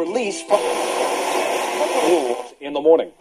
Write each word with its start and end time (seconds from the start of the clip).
release 0.00 0.42
from 0.42 0.60
in 2.60 2.72
the 2.72 2.80
morning. 2.80 3.12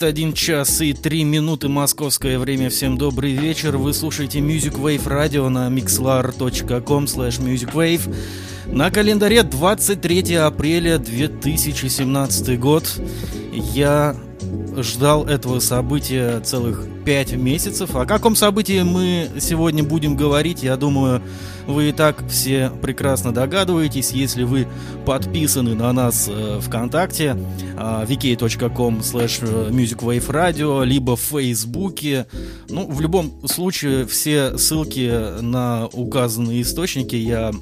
21 0.00 0.32
час 0.32 0.80
и 0.80 0.94
3 0.94 1.24
минуты 1.24 1.68
московское 1.68 2.38
время. 2.38 2.70
Всем 2.70 2.96
добрый 2.96 3.32
вечер. 3.32 3.76
Вы 3.76 3.92
слушаете 3.92 4.38
Music 4.38 4.80
Wave 4.80 5.04
Radio 5.04 5.50
на 5.50 5.68
mixlar.com 5.68 7.04
slash 7.04 7.38
musicwave. 7.38 8.10
На 8.64 8.90
календаре 8.90 9.42
23 9.42 10.36
апреля 10.36 10.96
2017 10.96 12.58
год. 12.58 12.98
Я 13.52 14.16
ждал 14.78 15.26
этого 15.26 15.60
события 15.60 16.40
целых 16.40 16.86
5 17.04 17.32
месяцев. 17.34 17.94
О 17.96 18.06
каком 18.06 18.36
событии 18.36 18.82
мы 18.82 19.30
сегодня 19.38 19.82
будем 19.82 20.16
говорить, 20.16 20.62
я 20.62 20.76
думаю, 20.76 21.22
вы 21.66 21.90
и 21.90 21.92
так 21.92 22.24
все 22.28 22.70
прекрасно 22.82 23.32
догадываетесь, 23.32 24.10
если 24.10 24.42
вы 24.42 24.66
подписаны 25.06 25.74
на 25.74 25.92
нас 25.92 26.28
э, 26.28 26.60
ВКонтакте, 26.60 27.36
э, 27.76 28.04
vk.com 28.08 29.00
slash 29.00 29.70
musicwaveradio, 29.70 30.84
либо 30.84 31.16
в 31.16 31.20
Фейсбуке. 31.20 32.26
Ну, 32.68 32.86
в 32.86 33.00
любом 33.00 33.46
случае, 33.46 34.06
все 34.06 34.58
ссылки 34.58 35.40
на 35.40 35.86
указанные 35.86 36.62
источники 36.62 37.16
я 37.16 37.52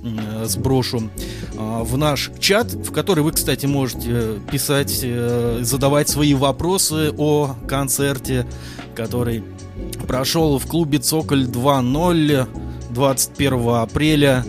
сброшу 0.45 1.11
э, 1.53 1.83
в 1.83 1.97
наш 1.97 2.31
чат, 2.39 2.73
в 2.73 2.93
который 2.93 3.23
вы, 3.23 3.33
кстати, 3.33 3.67
можете 3.67 4.41
писать, 4.51 5.01
э, 5.03 5.59
задавать 5.63 6.09
свои 6.09 6.35
вопросы 6.35 7.13
о 7.17 7.55
концерте, 7.69 8.47
который 8.99 9.45
прошел 10.09 10.59
в 10.59 10.67
клубе 10.67 10.99
Цоколь 10.99 11.45
2.0 11.45 12.49
21 12.91 13.69
апреля. 13.69 14.45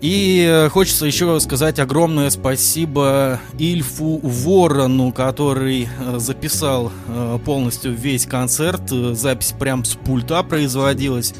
И 0.00 0.44
э, 0.48 0.68
хочется 0.70 1.04
еще 1.04 1.38
сказать 1.38 1.78
огромное 1.78 2.30
спасибо 2.30 3.38
Ильфу 3.58 4.20
Ворону, 4.22 5.12
который 5.12 5.86
э, 5.86 6.18
записал 6.18 6.90
э, 7.06 7.38
полностью 7.44 7.92
весь 7.92 8.24
концерт. 8.24 8.88
Запись 8.88 9.54
прям 9.58 9.84
с 9.84 9.94
пульта 9.96 10.42
производилась. 10.42 11.34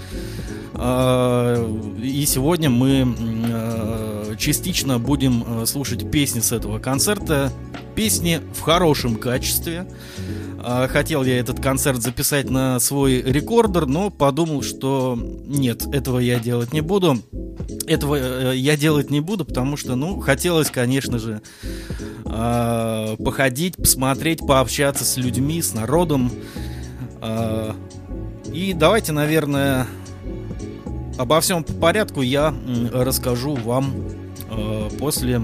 А, 0.75 1.57
И 2.03 2.27
сегодня 2.27 2.69
мы 2.69 3.05
частично 4.39 4.99
будем 4.99 5.45
э, 5.47 5.67
слушать 5.67 6.11
песни 6.11 6.41
с 6.41 6.53
этого 6.53 6.79
концерта. 6.79 7.53
Песни 7.95 8.41
в 8.55 8.61
хорошем 8.61 9.17
качестве. 9.17 9.87
А, 10.65 10.87
Хотел 10.89 11.25
я 11.25 11.39
этот 11.39 11.61
концерт 11.61 12.01
записать 12.01 12.49
на 12.49 12.79
свой 12.79 13.21
рекордер, 13.21 13.87
но 13.87 14.11
подумал, 14.11 14.63
что 14.63 15.19
нет, 15.47 15.87
этого 15.93 16.21
я 16.21 16.39
делать 16.39 16.73
не 16.73 16.81
буду. 16.81 17.19
Этого 17.87 18.17
э, 18.17 18.57
я 18.57 18.77
делать 18.77 19.11
не 19.11 19.21
буду, 19.21 19.45
потому 19.45 19.77
что, 19.77 19.97
ну, 19.97 20.21
хотелось, 20.21 20.71
конечно 20.71 21.19
же, 21.19 21.43
а, 22.25 23.17
походить, 23.17 23.77
посмотреть, 23.77 24.41
пообщаться 24.47 25.05
с 25.05 25.17
людьми, 25.17 25.61
с 25.61 25.75
народом. 25.75 26.31
А, 27.21 27.75
И 28.53 28.73
давайте, 28.73 29.13
наверное, 29.13 29.87
обо 31.19 31.41
всем 31.41 31.65
по 31.65 31.73
порядку 31.73 32.23
я 32.23 32.55
расскажу 32.93 33.55
вам 33.55 33.93
э, 34.57 34.91
после 34.99 35.43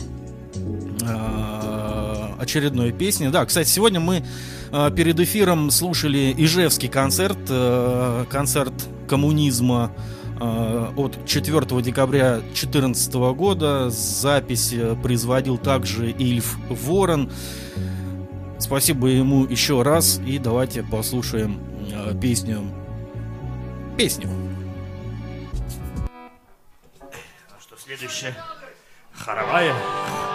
э, 1.02 2.28
очередной 2.38 2.92
песни. 2.92 3.28
Да, 3.28 3.44
кстати, 3.44 3.68
сегодня 3.68 4.00
мы 4.00 4.24
э, 4.72 4.90
перед 4.94 5.18
эфиром 5.20 5.70
слушали 5.70 6.34
Ижевский 6.36 6.88
концерт, 6.88 7.38
концерт 8.30 8.72
коммунизма 9.08 9.92
от 10.40 11.26
4 11.26 11.82
декабря 11.82 12.36
2014 12.36 13.14
года. 13.34 13.90
Запись 13.90 14.72
производил 15.02 15.58
также 15.58 16.10
Ильф 16.10 16.56
Ворон. 16.68 17.30
Спасибо 18.60 19.08
ему 19.08 19.46
еще 19.46 19.82
раз 19.82 20.20
и 20.24 20.38
давайте 20.38 20.84
послушаем 20.84 21.58
песню. 22.20 22.62
Песню. 23.96 24.28
Что 27.60 27.76
следующее? 27.76 28.32
Хоровая. 29.17 30.26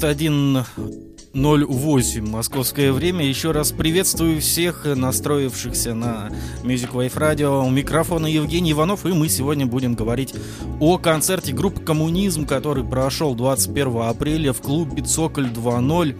21.08 0.00 2.26
московское 2.26 2.90
время. 2.90 3.26
Еще 3.26 3.50
раз 3.50 3.70
приветствую 3.70 4.40
всех 4.40 4.86
настроившихся 4.86 5.94
на 5.94 6.30
Music 6.62 6.92
Wave 6.92 7.14
Radio. 7.14 7.66
У 7.66 7.70
микрофона 7.70 8.26
Евгений 8.26 8.72
Иванов, 8.72 9.04
и 9.04 9.12
мы 9.12 9.28
сегодня 9.28 9.66
будем 9.66 9.94
говорить 9.94 10.34
о 10.80 10.96
концерте 10.96 11.52
группы 11.52 11.82
«Коммунизм», 11.82 12.46
который 12.46 12.82
прошел 12.82 13.34
21 13.34 14.00
апреля 14.00 14.54
в 14.54 14.62
клубе 14.62 15.02
«Цоколь 15.02 15.48
2.0». 15.48 16.16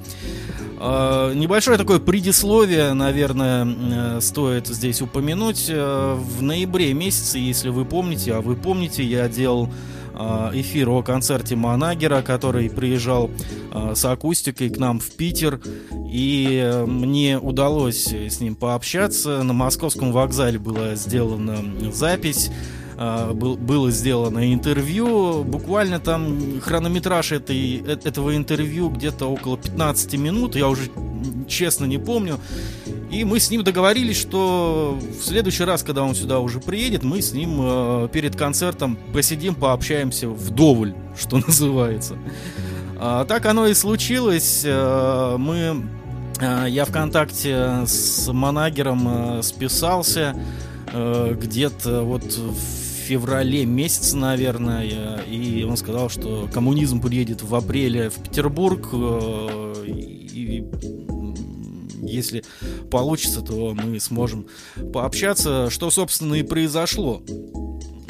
Э, 0.79 1.33
Небольшое 1.35 1.79
такое 1.79 2.01
предисловие, 2.01 2.93
наверное, 2.93 3.67
э, 3.67 4.21
стоит 4.21 4.67
здесь 4.67 5.01
упомянуть. 5.01 5.69
Э, 5.71 6.19
В 6.19 6.43
ноябре 6.43 6.93
месяце, 6.93 7.39
если 7.39 7.71
вы 7.71 7.87
помните, 7.87 8.35
а 8.35 8.43
вы 8.43 8.57
помните, 8.57 9.03
я 9.03 9.27
делал 9.27 9.71
эфир 10.55 10.89
о 10.91 11.03
концерте 11.03 11.57
Манагера, 11.57 12.23
который 12.23 12.71
приезжал 12.71 13.31
э, 13.73 13.95
с 13.95 14.05
акустикой 14.05 14.71
к 14.71 14.79
нам 14.79 14.99
в 15.01 15.11
Питер. 15.13 15.61
И 16.11 16.61
э, 16.63 16.85
мне 16.87 17.39
удалось 17.39 18.07
с 18.07 18.41
ним 18.41 18.57
пообщаться. 18.57 19.43
На 19.43 19.53
московском 19.53 20.13
вокзале 20.13 20.59
была 20.59 20.95
сделана 20.95 21.59
запись. 21.93 22.51
Э, 23.01 23.33
был- 23.33 23.57
было 23.57 23.91
сделано 23.91 24.53
интервью. 24.53 25.43
Буквально 25.43 25.99
там 25.99 26.61
хронометраж 26.61 27.33
этой, 27.33 27.83
э- 27.85 27.99
этого 28.05 28.37
интервью 28.37 28.91
где-то 28.91 29.27
около 29.27 29.57
15 29.57 30.17
минут. 30.19 30.55
Я 30.55 30.69
уже 30.69 30.83
честно 31.49 31.87
не 31.87 31.99
помню. 31.99 32.39
И 33.11 33.25
мы 33.25 33.41
с 33.41 33.51
ним 33.51 33.65
договорились, 33.65 34.17
что 34.21 34.97
в 35.21 35.25
следующий 35.25 35.65
раз, 35.65 35.83
когда 35.83 36.03
он 36.05 36.15
сюда 36.15 36.39
уже 36.39 36.61
приедет, 36.61 37.03
мы 37.03 37.21
с 37.21 37.33
ним 37.33 37.59
э, 37.61 38.09
перед 38.13 38.37
концертом 38.37 38.97
посидим, 39.13 39.55
пообщаемся 39.57 40.29
вдоволь, 40.29 40.95
что 41.21 41.39
называется. 41.39 42.17
А, 43.01 43.25
так 43.25 43.47
оно 43.47 43.67
и 43.67 43.75
случилось. 43.75 44.63
Э, 44.65 45.37
Мы, 45.39 45.83
э, 46.41 46.67
я 46.69 46.85
ВКонтакте 46.85 47.85
с 47.87 48.31
Манагером 48.33 49.43
списался 49.43 50.37
где-то 50.93 52.03
вот 52.03 52.25
в 52.25 52.90
феврале 53.11 53.67
месяце, 53.67 54.17
наверное, 54.17 55.19
и 55.29 55.65
он 55.65 55.77
сказал, 55.77 56.09
что 56.09 56.49
коммунизм 56.53 57.01
приедет 57.01 57.43
в 57.43 57.53
апреле 57.57 58.09
в 58.09 58.23
Петербург, 58.23 58.89
э, 58.93 59.85
и 59.89 60.65
если 62.03 62.45
получится, 62.89 63.41
то 63.41 63.75
мы 63.75 63.99
сможем 63.99 64.47
пообщаться, 64.93 65.71
что, 65.71 65.91
собственно, 65.91 66.35
и 66.35 66.45
произошло. 66.45 67.21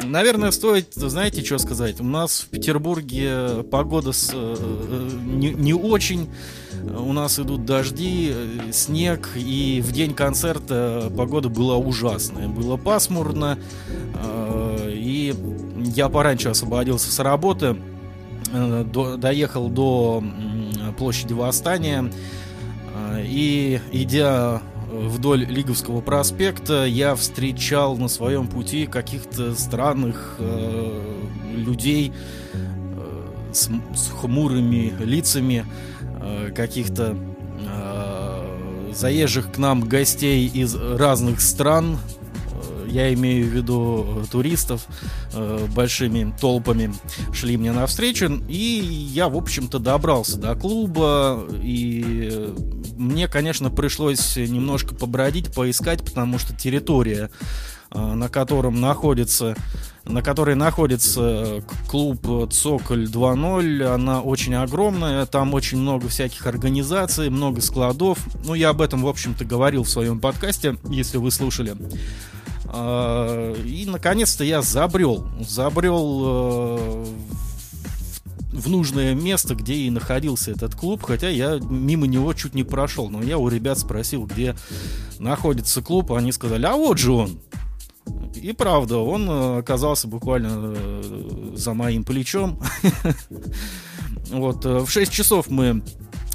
наверное, 0.05 0.51
стоит, 0.51 0.93
знаете, 0.93 1.43
что 1.43 1.57
сказать. 1.57 1.99
У 2.01 2.05
нас 2.05 2.41
в 2.41 2.49
Петербурге 2.49 3.63
погода 3.71 4.13
с, 4.13 4.33
э, 4.35 5.11
не, 5.25 5.49
не 5.55 5.73
очень. 5.73 6.29
У 6.83 7.13
нас 7.13 7.39
идут 7.39 7.65
дожди, 7.65 8.33
э, 8.33 8.73
снег, 8.73 9.31
и 9.37 9.83
в 9.85 9.93
день 9.93 10.15
концерта 10.15 11.13
погода 11.17 11.49
была 11.49 11.77
ужасная. 11.77 12.49
Было 12.49 12.77
пасмурно, 12.77 13.59
э, 14.15 14.70
я 15.77 16.09
пораньше 16.09 16.51
освободился 16.51 17.11
с 17.11 17.19
работы, 17.19 17.77
э, 18.53 18.85
до, 18.85 19.17
доехал 19.17 19.69
до 19.69 20.23
площади 20.99 21.33
Восстания, 21.33 22.11
э, 22.95 23.23
и 23.25 23.81
идя 23.93 24.63
вдоль 24.91 25.45
Лиговского 25.45 26.01
проспекта 26.01 26.85
я 26.85 27.15
встречал 27.15 27.97
на 27.97 28.09
своем 28.09 28.49
пути 28.49 28.87
каких-то 28.87 29.55
странных 29.55 30.37
э, 30.39 31.15
людей 31.55 32.13
э, 32.53 33.53
с, 33.53 33.71
с 33.95 34.09
хмурыми 34.09 34.93
лицами, 35.01 35.65
э, 36.21 36.51
каких-то 36.55 37.17
э, 37.61 38.93
заезжих 38.95 39.53
к 39.53 39.59
нам 39.59 39.83
гостей 39.83 40.49
из 40.49 40.75
разных 40.75 41.41
стран. 41.41 41.99
Э, 42.91 42.93
я 42.93 43.15
имею 43.15 43.47
в 43.47 43.51
виду 43.51 44.25
туристов 44.31 44.87
э, 45.33 45.67
большими 45.75 46.35
толпами 46.41 46.93
шли 47.33 47.57
мне 47.57 47.73
навстречу, 47.73 48.43
и 48.49 48.55
я, 49.13 49.29
в 49.29 49.37
общем-то, 49.37 49.79
добрался 49.79 50.39
до 50.39 50.55
клуба, 50.55 51.47
и 51.63 52.53
мне, 52.97 53.29
конечно, 53.29 53.71
пришлось 53.71 54.37
немножко 54.37 54.95
побродить, 54.95 55.55
поискать, 55.55 56.05
потому 56.05 56.39
что 56.39 56.55
территория, 56.55 57.31
э, 57.91 57.99
на 57.99 58.29
котором 58.29 58.81
находится, 58.81 59.57
на 60.05 60.23
которой 60.23 60.55
находится 60.57 61.63
клуб 61.89 62.51
Цоколь 62.53 63.05
2.0, 63.05 63.85
она 63.85 64.21
очень 64.21 64.55
огромная, 64.55 65.27
там 65.27 65.55
очень 65.55 65.79
много 65.79 66.09
всяких 66.09 66.47
организаций, 66.47 67.31
много 67.31 67.61
складов. 67.61 68.19
Ну, 68.45 68.55
я 68.55 68.71
об 68.71 68.81
этом, 68.81 69.03
в 69.03 69.09
общем-то, 69.09 69.45
говорил 69.45 69.85
в 69.85 69.91
своем 69.91 70.21
подкасте, 70.21 70.77
если 70.89 71.19
вы 71.19 71.31
слушали. 71.31 71.77
Э, 72.73 73.55
и, 73.65 73.85
наконец-то, 73.87 74.45
я 74.45 74.63
забрел. 74.63 75.27
Забрел 75.41 76.23
э, 76.25 77.05
в 78.53 78.69
нужное 78.69 79.15
место, 79.15 79.55
где 79.55 79.75
и 79.75 79.91
находился 79.91 80.53
этот 80.53 80.75
клуб, 80.75 81.03
хотя 81.03 81.29
я 81.29 81.59
мимо 81.61 82.07
него 82.07 82.33
чуть 82.33 82.55
не 82.55 82.63
прошел. 82.63 83.09
Но 83.09 83.23
я 83.23 83.39
у 83.39 83.49
ребят 83.49 83.79
спросил, 83.79 84.27
где 84.27 84.55
находится 85.19 85.83
клуб, 85.83 86.13
они 86.13 86.33
сказали, 86.33 86.65
а 86.65 86.75
вот 86.75 86.99
же 86.99 87.13
он. 87.13 87.41
И 88.35 88.53
правда, 88.53 88.99
он 88.99 89.29
э, 89.29 89.59
оказался 89.59 90.07
буквально 90.07 90.75
э, 90.77 91.53
за 91.55 91.75
моим 91.75 92.05
плечом. 92.05 92.61
Вот, 94.31 94.65
в 94.65 94.89
6 94.89 95.11
часов 95.11 95.51
мы 95.51 95.83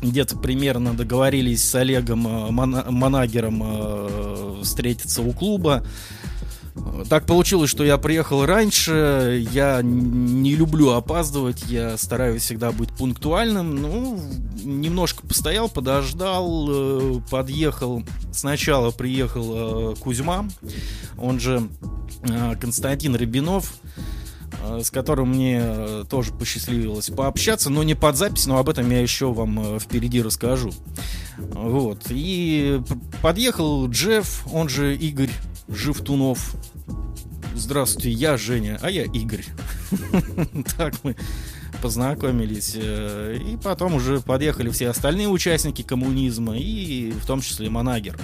где-то 0.01 0.35
примерно 0.35 0.93
договорились 0.93 1.63
с 1.63 1.75
Олегом 1.75 2.19
Манагером 2.51 3.63
встретиться 4.61 5.21
у 5.21 5.31
клуба. 5.31 5.85
Так 7.09 7.25
получилось, 7.25 7.69
что 7.69 7.83
я 7.83 7.97
приехал 7.97 8.45
раньше, 8.45 9.45
я 9.51 9.81
не 9.81 10.55
люблю 10.55 10.91
опаздывать, 10.91 11.63
я 11.67 11.97
стараюсь 11.97 12.41
всегда 12.41 12.71
быть 12.71 12.89
пунктуальным. 12.89 13.75
Ну, 13.75 14.19
немножко 14.63 15.25
постоял, 15.25 15.69
подождал, 15.69 16.67
э, 16.69 17.21
подъехал. 17.29 18.03
Сначала 18.33 18.91
приехал 18.91 19.93
э, 19.93 19.95
Кузьма, 19.95 20.47
он 21.17 21.39
же 21.39 21.67
э, 22.23 22.55
Константин 22.59 23.15
Рябинов 23.15 23.73
с 24.81 24.91
которым 24.91 25.29
мне 25.29 26.03
тоже 26.09 26.31
посчастливилось 26.33 27.09
пообщаться, 27.09 27.69
но 27.69 27.83
не 27.83 27.95
под 27.95 28.15
запись, 28.15 28.45
но 28.45 28.57
об 28.57 28.69
этом 28.69 28.89
я 28.89 29.01
еще 29.01 29.33
вам 29.33 29.79
впереди 29.79 30.21
расскажу. 30.21 30.71
Вот. 31.37 32.03
И 32.09 32.81
подъехал 33.21 33.87
Джефф, 33.89 34.47
он 34.51 34.69
же 34.69 34.95
Игорь 34.95 35.31
Живтунов. 35.67 36.55
Здравствуйте, 37.55 38.11
я 38.11 38.37
Женя, 38.37 38.79
а 38.81 38.89
я 38.89 39.03
Игорь. 39.03 39.45
Так 40.77 40.95
мы 41.03 41.15
познакомились. 41.75 42.73
Э, 42.75 43.37
и 43.37 43.57
потом 43.57 43.95
уже 43.95 44.21
подъехали 44.21 44.69
все 44.69 44.89
остальные 44.89 45.27
участники 45.27 45.81
коммунизма, 45.81 46.57
и 46.57 47.11
в 47.11 47.25
том 47.25 47.41
числе 47.41 47.69
Манагер. 47.69 48.17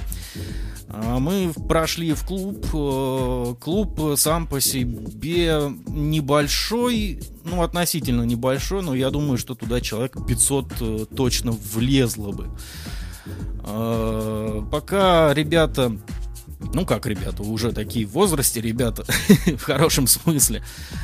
А 0.89 1.19
мы 1.19 1.53
прошли 1.67 2.13
в 2.13 2.25
клуб. 2.25 2.65
Э, 2.73 3.55
клуб 3.59 3.99
сам 4.17 4.47
по 4.47 4.59
себе 4.59 5.71
небольшой, 5.87 7.21
ну, 7.43 7.61
относительно 7.61 8.23
небольшой, 8.23 8.81
но 8.81 8.95
я 8.95 9.09
думаю, 9.09 9.37
что 9.37 9.55
туда 9.55 9.81
человек 9.81 10.17
500 10.27 10.73
э, 10.79 11.05
точно 11.15 11.51
влезло 11.51 12.31
бы. 12.31 12.49
Пока 14.71 15.33
ребята 15.35 15.95
ну 16.73 16.85
как 16.85 17.05
ребята, 17.05 17.43
уже 17.43 17.71
такие 17.71 18.05
в 18.05 18.11
возрасте 18.11 18.61
ребята, 18.61 19.03
в 19.57 19.61
хорошем 19.63 20.07
смысле, 20.07 20.63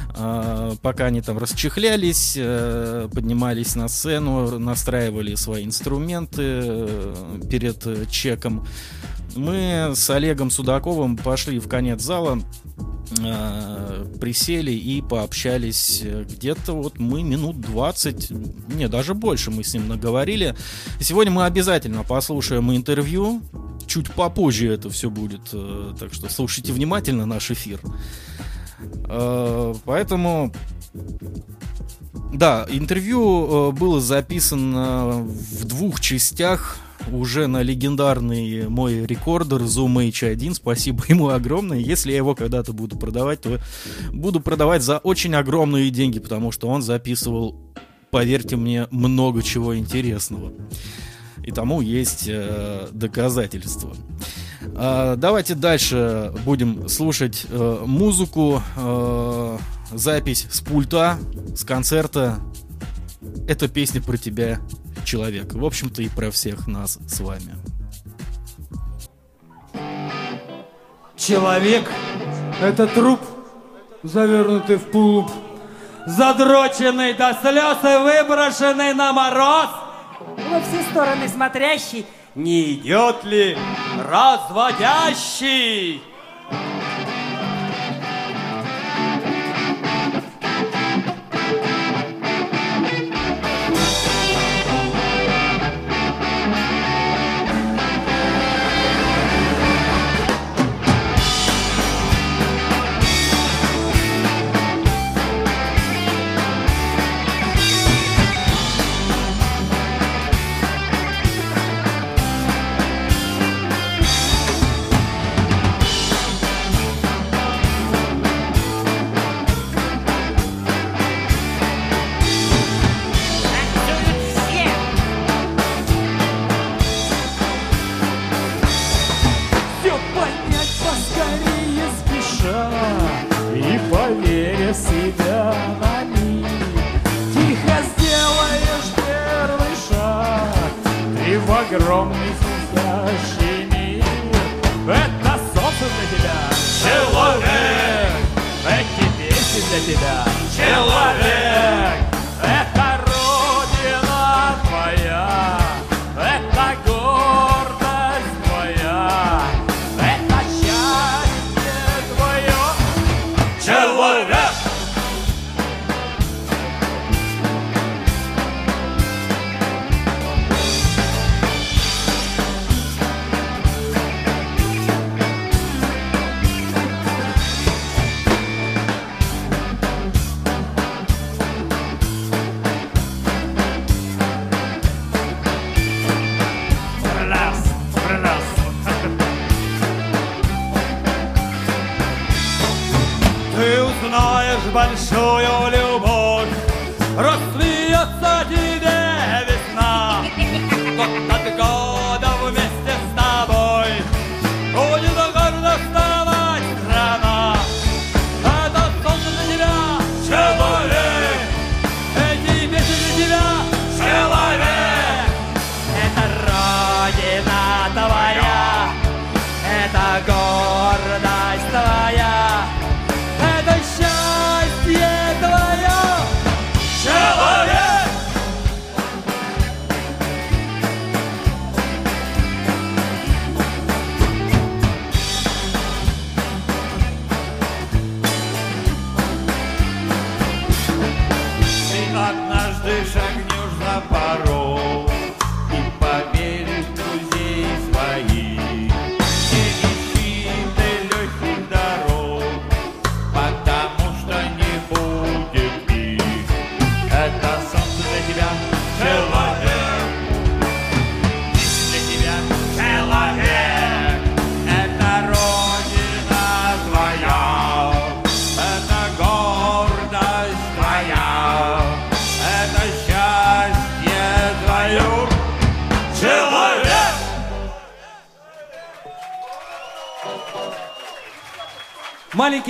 а, 0.09 0.75
пока 0.81 1.05
они 1.05 1.21
там 1.21 1.37
расчехлялись, 1.37 2.35
э, 2.37 3.09
поднимались 3.13 3.75
на 3.75 3.87
сцену, 3.87 4.59
настраивали 4.59 5.35
свои 5.35 5.65
инструменты 5.65 6.41
э, 6.43 7.39
перед 7.49 8.09
чеком, 8.09 8.67
мы 9.35 9.93
с 9.95 10.09
Олегом 10.09 10.49
Судаковым 10.49 11.17
пошли 11.17 11.59
в 11.59 11.67
конец 11.67 12.01
зала, 12.01 12.39
э, 13.19 14.05
присели 14.19 14.71
и 14.71 15.01
пообщались 15.01 16.03
где-то 16.03 16.73
вот 16.73 16.99
мы 16.99 17.23
минут 17.23 17.59
20, 17.61 18.31
не, 18.75 18.87
даже 18.87 19.13
больше 19.13 19.51
мы 19.51 19.63
с 19.63 19.73
ним 19.73 19.87
наговорили. 19.87 20.55
Сегодня 20.99 21.31
мы 21.31 21.45
обязательно 21.45 22.03
послушаем 22.03 22.71
интервью 22.71 23.41
чуть 23.87 24.11
попозже 24.11 24.71
это 24.71 24.89
все 24.89 25.09
будет. 25.09 25.41
Э, 25.53 25.93
так 25.99 26.13
что 26.13 26.29
слушайте 26.29 26.73
внимательно 26.73 27.25
наш 27.25 27.49
эфир. 27.49 27.79
Э, 29.05 29.73
поэтому 29.85 30.53
да, 32.33 32.67
интервью 32.69 33.69
э, 33.69 33.71
было 33.71 33.99
записано 33.99 35.23
в 35.23 35.65
двух 35.65 35.99
частях 35.99 36.77
уже 37.11 37.47
на 37.47 37.61
легендарный 37.61 38.67
мой 38.69 39.05
рекордер 39.05 39.61
Zoom 39.61 40.09
H1. 40.09 40.55
Спасибо 40.55 41.03
ему 41.07 41.29
огромное. 41.29 41.79
Если 41.79 42.11
я 42.11 42.17
его 42.17 42.35
когда-то 42.35 42.73
буду 42.73 42.97
продавать, 42.97 43.41
то 43.41 43.59
буду 44.11 44.39
продавать 44.39 44.81
за 44.81 44.97
очень 44.99 45.35
огромные 45.35 45.89
деньги, 45.89 46.19
потому 46.19 46.51
что 46.51 46.67
он 46.67 46.81
записывал, 46.81 47.55
поверьте 48.11 48.55
мне, 48.55 48.87
много 48.91 49.43
чего 49.43 49.77
интересного 49.77 50.53
и 51.47 51.51
тому 51.51 51.79
есть 51.79 52.25
э, 52.27 52.89
доказательства. 52.91 53.95
Э, 54.75 55.15
давайте 55.17 55.55
дальше 55.55 56.33
будем 56.43 56.89
слушать 56.89 57.45
э, 57.49 57.83
музыку, 57.85 58.61
э, 58.75 59.57
запись 59.93 60.45
с 60.51 60.59
пульта, 60.59 61.17
с 61.55 61.63
концерта. 61.63 62.39
Это 63.47 63.69
песня 63.69 64.01
про 64.01 64.17
тебя, 64.17 64.59
человек. 65.07 65.53
В 65.53 65.65
общем-то 65.65 66.01
и 66.01 66.09
про 66.09 66.29
всех 66.29 66.67
нас 66.67 66.99
с 67.07 67.19
вами. 67.21 67.55
Человек— 71.15 71.89
это 72.61 72.85
труп, 72.87 73.21
завернутый 74.03 74.75
в 74.75 74.91
пулуп, 74.91 75.31
задроченный 76.05 77.13
до 77.13 77.35
слез 77.41 77.77
и 77.83 77.97
выброшенный 78.03 78.93
на 78.93 79.13
мороз— 79.13 79.69
во 80.49 80.61
все 80.61 80.83
стороны 80.91 81.27
смотрящий, 81.27 82.05
не 82.35 82.73
идет 82.73 83.23
ли 83.23 83.57
разводящий? 84.09 86.01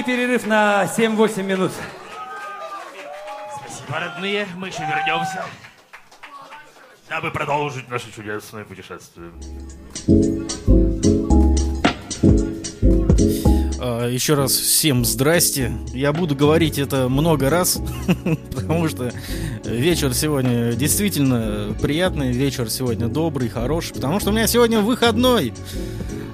Перерыв 0.08 0.48
на 0.48 0.86
7-8 0.86 1.43
минут. 1.43 1.72
Спасибо, 3.60 4.00
родные. 4.00 4.48
Мы 4.56 4.67
еще 4.67 4.80
вернемся. 4.80 5.43
Дабы 7.10 7.30
продолжить 7.32 7.89
наше 7.89 8.10
чудесное 8.15 8.63
путешествие. 8.63 9.32
А, 13.82 14.08
Еще 14.08 14.36
раз 14.36 14.54
всем 14.54 15.04
здрасте. 15.04 15.74
Я 15.93 16.13
буду 16.13 16.36
говорить 16.36 16.80
это 16.80 17.10
много 17.10 17.50
раз, 17.50 17.78
потому 18.56 18.88
что 18.88 19.12
вечер 19.65 20.13
сегодня 20.13 20.72
действительно 20.72 21.76
приятный, 21.82 22.32
вечер 22.32 22.70
сегодня 22.70 23.10
добрый, 23.10 23.50
хороший, 23.50 23.93
потому 23.93 24.22
что 24.22 24.30
у 24.30 24.34
меня 24.34 24.48
сегодня 24.48 24.80
выходной. 24.80 25.54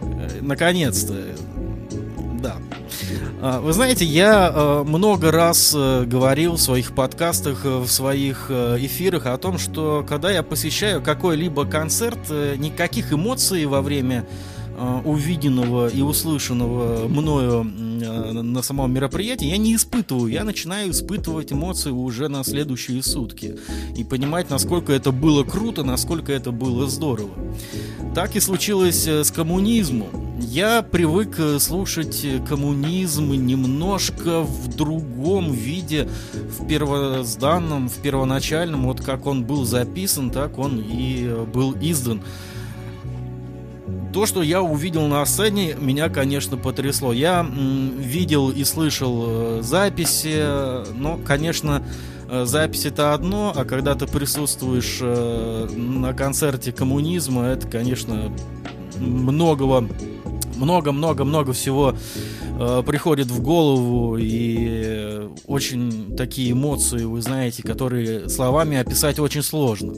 Э, 0.02 0.42
Наконец-то. 0.42 1.36
А, 3.46 3.60
Вы 3.60 3.74
знаете, 3.74 4.06
я 4.06 4.50
э, 4.56 4.84
много 4.86 5.30
раз 5.30 5.74
э, 5.76 6.06
говорил 6.06 6.54
в 6.54 6.62
своих 6.62 6.96
подкастах, 6.96 7.66
э, 7.66 7.78
в 7.80 7.90
своих 7.90 8.50
эфирах 8.50 9.26
о 9.26 9.38
том, 9.38 9.58
что 9.58 10.06
когда 10.08 10.32
я 10.32 10.44
посещаю 10.44 11.02
какой-либо 11.02 11.66
концерт, 11.66 12.30
никаких 12.30 13.12
эмоций 13.12 13.66
во 13.66 13.82
время 13.82 14.26
увиденного 15.04 15.88
и 15.88 16.02
услышанного 16.02 17.08
мною 17.08 17.64
на 18.04 18.62
самом 18.62 18.94
мероприятии 18.94 19.48
я 19.48 19.58
не 19.58 19.76
испытываю. 19.76 20.32
Я 20.32 20.44
начинаю 20.44 20.92
испытывать 20.92 21.52
эмоции 21.52 21.92
уже 21.92 22.28
на 22.28 22.44
следующие 22.44 23.04
сутки. 23.04 23.58
И 23.98 24.04
понимать, 24.04 24.50
насколько 24.50 24.94
это 24.94 25.12
было 25.12 25.44
круто, 25.44 25.84
насколько 25.84 26.32
это 26.32 26.52
было 26.52 26.88
здорово. 26.88 27.32
Так 28.16 28.36
и 28.36 28.40
случилось 28.40 29.08
э, 29.08 29.24
с 29.24 29.32
коммунизмом. 29.32 30.24
Я 30.40 30.82
привык 30.84 31.40
э, 31.40 31.60
слушать 31.60 32.24
э, 32.24 32.40
коммунизм 32.48 33.32
немножко 33.34 34.42
в 34.42 34.76
другом 34.76 35.52
виде, 35.52 36.08
в 36.34 36.68
первозданном, 36.68 37.90
в 37.90 37.96
первоначальном, 37.98 38.86
вот 38.86 39.02
как 39.02 39.26
он 39.26 39.46
был 39.46 39.66
записан, 39.66 40.32
так 40.32 40.60
он 40.60 40.80
и 40.80 41.26
э, 41.26 41.46
был 41.46 41.76
издан. 41.82 42.22
То, 44.14 44.28
что 44.28 44.44
я 44.44 44.62
увидел 44.62 45.08
на 45.08 45.26
сцене, 45.26 45.76
меня, 45.80 46.08
конечно, 46.08 46.56
потрясло. 46.56 47.14
Я 47.14 47.44
видел 47.98 48.52
и 48.52 48.64
слышал 48.64 49.26
э, 49.26 49.62
записи, 49.64 50.94
но, 50.94 51.18
конечно, 51.18 51.84
э, 52.30 52.46
запись 52.46 52.86
это 52.86 53.16
одно, 53.16 53.52
а 53.56 53.66
когда 53.66 53.96
ты 53.96 54.06
присутствуешь 54.06 55.00
э, 55.02 55.68
на 55.76 56.14
концерте 56.14 56.72
коммунизма, 56.72 57.46
это, 57.46 57.68
конечно, 57.68 58.32
многого, 59.00 59.90
много-много-много 60.58 61.54
всего 61.54 61.96
приходит 62.86 63.32
в 63.32 63.42
голову 63.42 64.16
и 64.20 65.28
очень 65.48 66.16
такие 66.16 66.52
эмоции, 66.52 67.04
вы 67.04 67.20
знаете, 67.20 67.64
которые 67.64 68.30
словами 68.30 68.78
описать 68.78 69.18
очень 69.18 69.42
сложно. 69.42 69.96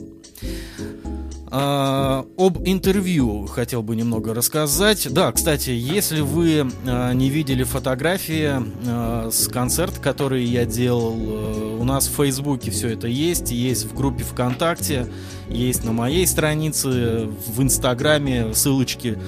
А, 1.48 2.26
об 2.36 2.58
интервью 2.66 3.46
хотел 3.46 3.82
бы 3.82 3.94
немного 3.94 4.34
рассказать. 4.34 5.06
Да, 5.12 5.30
кстати, 5.30 5.70
если 5.70 6.20
вы 6.20 6.70
а, 6.86 7.12
не 7.12 7.30
видели 7.30 7.62
фотографии 7.62 8.50
а, 8.86 9.30
с 9.30 9.48
концерта, 9.48 10.00
который 10.00 10.44
я 10.44 10.64
делал, 10.64 11.16
э, 11.16 11.78
у 11.80 11.84
нас 11.84 12.08
в 12.08 12.16
Фейсбуке 12.16 12.70
все 12.70 12.88
это 12.88 13.06
есть, 13.06 13.52
есть 13.52 13.84
в 13.84 13.94
группе 13.94 14.24
ВКонтакте, 14.24 15.06
есть 15.48 15.84
на 15.84 15.92
моей 15.92 16.26
странице, 16.26 17.28
в 17.46 17.62
Инстаграме 17.62 18.52
ссылочки 18.52 19.18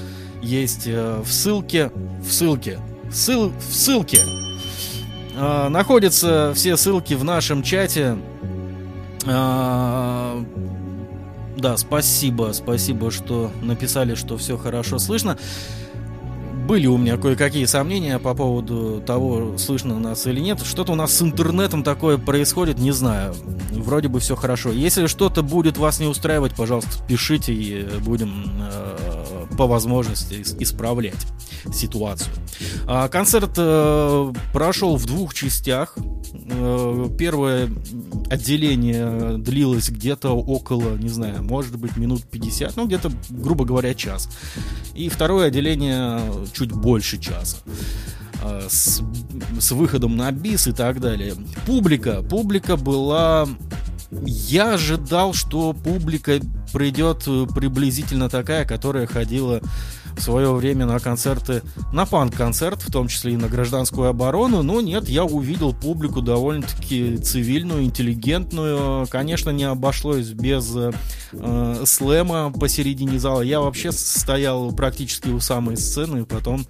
есть 0.43 0.87
э, 0.87 1.23
в 1.25 1.33
ссылке, 1.33 1.93
в 2.21 2.33
ссылке, 2.33 2.81
ссыл, 3.13 3.53
в 3.71 3.75
ссылке. 3.75 4.21
А, 5.37 5.69
находятся 5.69 6.53
все 6.55 6.77
ссылки 6.77 7.15
в 7.15 7.23
нашем 7.23 7.63
чате. 7.63 8.19
А, 9.25 10.45
да, 11.59 11.77
спасибо, 11.77 12.53
спасибо, 12.53 13.11
что 13.11 13.51
написали, 13.63 14.15
что 14.15 14.37
все 14.37 14.57
хорошо 14.57 14.99
слышно. 14.99 15.37
Были 16.69 16.87
у 16.87 16.99
меня 16.99 17.17
кое-какие 17.17 17.65
сомнения 17.65 18.19
по 18.19 18.35
поводу 18.35 19.03
того, 19.05 19.57
слышно 19.57 19.99
нас 19.99 20.27
или 20.27 20.39
нет. 20.39 20.61
Что-то 20.61 20.93
у 20.93 20.95
нас 20.95 21.15
с 21.15 21.23
интернетом 21.23 21.83
такое 21.83 22.19
происходит, 22.19 22.79
не 22.79 22.93
знаю. 22.93 23.35
Вроде 23.71 24.09
бы 24.09 24.21
все 24.21 24.37
хорошо. 24.37 24.71
Если 24.71 25.07
что-то 25.07 25.43
будет 25.43 25.79
вас 25.79 25.99
не 25.99 26.07
устраивать, 26.07 26.55
пожалуйста, 26.55 26.91
пишите 27.09 27.55
и 27.55 27.85
будем 28.01 28.53
э, 28.61 29.38
по 29.57 29.67
возможности 29.67 30.35
ис- 30.35 30.57
исправлять 30.61 31.27
ситуацию. 31.73 32.33
А, 32.87 33.09
концерт 33.09 33.53
э, 33.57 34.33
прошел 34.53 34.97
в 34.97 35.07
двух 35.07 35.35
частях. 35.35 35.97
Э, 36.51 37.09
первое 37.19 37.71
отделение 38.31 39.39
длилось 39.39 39.91
где-то 39.91 40.31
около, 40.31 40.97
не 40.97 41.09
знаю, 41.09 41.43
может 41.43 41.77
быть, 41.77 41.97
минут 41.97 42.25
50, 42.25 42.77
ну, 42.77 42.87
где-то, 42.87 43.11
грубо 43.31 43.65
говоря, 43.65 43.95
час. 43.95 44.29
И 44.95 45.09
второе 45.09 45.49
отделение 45.49 46.21
чуть 46.53 46.73
больше 46.73 47.19
часа 47.19 47.57
э, 48.43 48.67
с, 48.69 49.03
с 49.61 49.73
выходом 49.73 50.17
на 50.17 50.31
бис 50.33 50.67
и 50.67 50.73
так 50.73 51.01
далее. 51.01 51.35
Публика, 51.67 52.23
публика 52.23 52.77
была... 52.77 53.49
Я 54.11 54.75
ожидал, 54.75 55.35
что 55.35 55.73
публика 55.75 56.41
придет 56.73 57.25
э, 57.27 57.47
приблизительно 57.55 58.31
такая, 58.31 58.65
которая 58.65 59.07
ходила 59.07 59.61
в 60.19 60.23
свое 60.23 60.53
время 60.53 60.87
на 60.87 60.99
концерты, 60.99 61.63
на 61.93 62.07
панк-концерт, 62.07 62.83
в 62.83 62.91
том 62.91 63.09
числе 63.09 63.35
и 63.35 63.37
на 63.37 63.49
гражданскую 63.49 64.09
оборону, 64.09 64.63
но 64.63 64.81
нет, 64.81 65.09
я 65.09 65.25
увидел 65.25 65.73
публику 65.73 66.21
довольно-таки 66.21 67.19
цивильную, 67.19 67.85
интеллигентную. 67.85 69.07
Конечно, 69.09 69.51
не 69.51 69.65
обошлось 69.65 70.29
без 70.29 70.75
э, 70.75 71.85
слэма 71.85 72.53
посередине 72.53 73.19
зала. 73.19 73.43
Я 73.43 73.61
вообще 73.61 73.93
стоял 73.93 74.73
практически 74.73 75.29
у 75.29 75.41
самой 75.41 75.77
сцены, 75.77 76.23
и 76.23 76.25
потом 76.25 76.67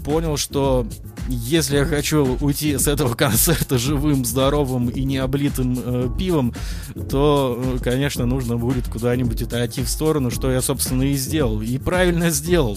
понял, 0.00 0.36
что 0.36 0.86
если 1.28 1.76
я 1.76 1.84
хочу 1.84 2.36
уйти 2.40 2.76
с 2.76 2.88
этого 2.88 3.14
концерта 3.14 3.78
живым, 3.78 4.24
здоровым 4.24 4.88
и 4.88 5.04
не 5.04 5.18
облитым 5.18 5.78
э, 5.78 6.08
пивом, 6.18 6.54
то, 7.08 7.60
э, 7.62 7.78
конечно, 7.82 8.26
нужно 8.26 8.56
будет 8.56 8.88
куда-нибудь 8.88 9.42
отойти 9.42 9.82
в 9.82 9.88
сторону, 9.88 10.30
что 10.30 10.50
я, 10.50 10.60
собственно, 10.60 11.02
и 11.02 11.14
сделал. 11.14 11.60
И 11.60 11.78
правильно 11.78 12.30
сделал. 12.30 12.76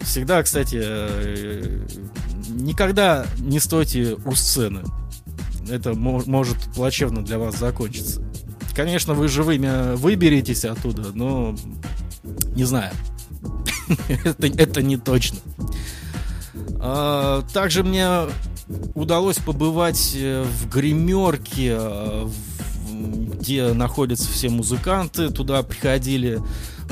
Всегда, 0.00 0.42
кстати, 0.42 0.78
э, 0.82 1.86
никогда 2.48 3.26
не 3.38 3.60
стойте 3.60 4.16
у 4.24 4.34
сцены. 4.34 4.82
Это 5.68 5.94
мо- 5.94 6.22
может 6.26 6.56
плачевно 6.74 7.24
для 7.24 7.38
вас 7.38 7.56
закончиться. 7.58 8.22
Конечно, 8.74 9.14
вы 9.14 9.28
живыми 9.28 9.94
выберетесь 9.96 10.64
оттуда, 10.64 11.12
но 11.14 11.54
не 12.56 12.64
знаю. 12.64 12.92
это, 14.08 14.46
это 14.46 14.82
не 14.82 14.96
точно. 14.96 15.38
А, 16.80 17.42
также 17.52 17.84
мне 17.84 18.08
удалось 18.94 19.38
побывать 19.38 20.12
э, 20.16 20.42
в 20.42 20.68
гримерке, 20.68 21.76
э, 21.78 22.24
в- 22.24 22.51
где 23.02 23.72
находятся 23.72 24.30
все 24.30 24.48
музыканты. 24.48 25.30
Туда 25.30 25.62
приходили 25.62 26.40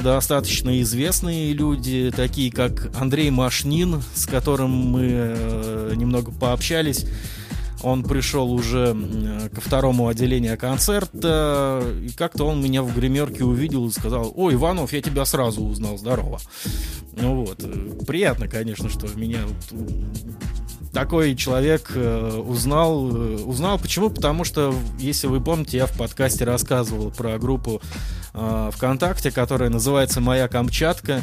достаточно 0.02 0.80
известные 0.82 1.52
люди, 1.52 2.12
такие 2.14 2.50
как 2.50 2.90
Андрей 2.98 3.30
Машнин, 3.30 4.02
с 4.14 4.26
которым 4.26 4.70
мы 4.70 5.08
э, 5.10 5.92
немного 5.96 6.32
пообщались. 6.32 7.06
Он 7.82 8.02
пришел 8.02 8.52
уже 8.52 8.88
м, 8.88 9.48
ко 9.50 9.60
второму 9.60 10.08
отделению 10.08 10.58
концерта, 10.58 11.82
и 12.02 12.10
как-то 12.10 12.44
он 12.44 12.62
меня 12.62 12.82
в 12.82 12.94
гримерке 12.94 13.44
увидел 13.44 13.86
и 13.88 13.90
сказал, 13.90 14.32
ой, 14.34 14.54
Иванов, 14.54 14.92
я 14.92 15.00
тебя 15.00 15.24
сразу 15.24 15.62
узнал, 15.62 15.96
здорово. 15.96 16.40
Ну 17.12 17.44
вот, 17.44 17.62
э, 17.62 18.04
приятно, 18.06 18.48
конечно, 18.48 18.88
что 18.88 19.06
меня 19.14 19.40
такой 20.92 21.34
человек 21.36 21.92
э, 21.94 22.42
узнал. 22.44 23.10
э, 23.14 23.36
Узнал 23.44 23.78
почему? 23.78 24.10
Потому 24.10 24.44
что, 24.44 24.74
если 24.98 25.26
вы 25.26 25.40
помните, 25.40 25.76
я 25.78 25.86
в 25.86 25.96
подкасте 25.96 26.44
рассказывал 26.44 27.10
про 27.10 27.38
группу 27.38 27.80
э, 28.34 28.70
ВКонтакте, 28.74 29.30
которая 29.30 29.70
называется 29.70 30.20
«Моя 30.20 30.48
Камчатка». 30.48 31.20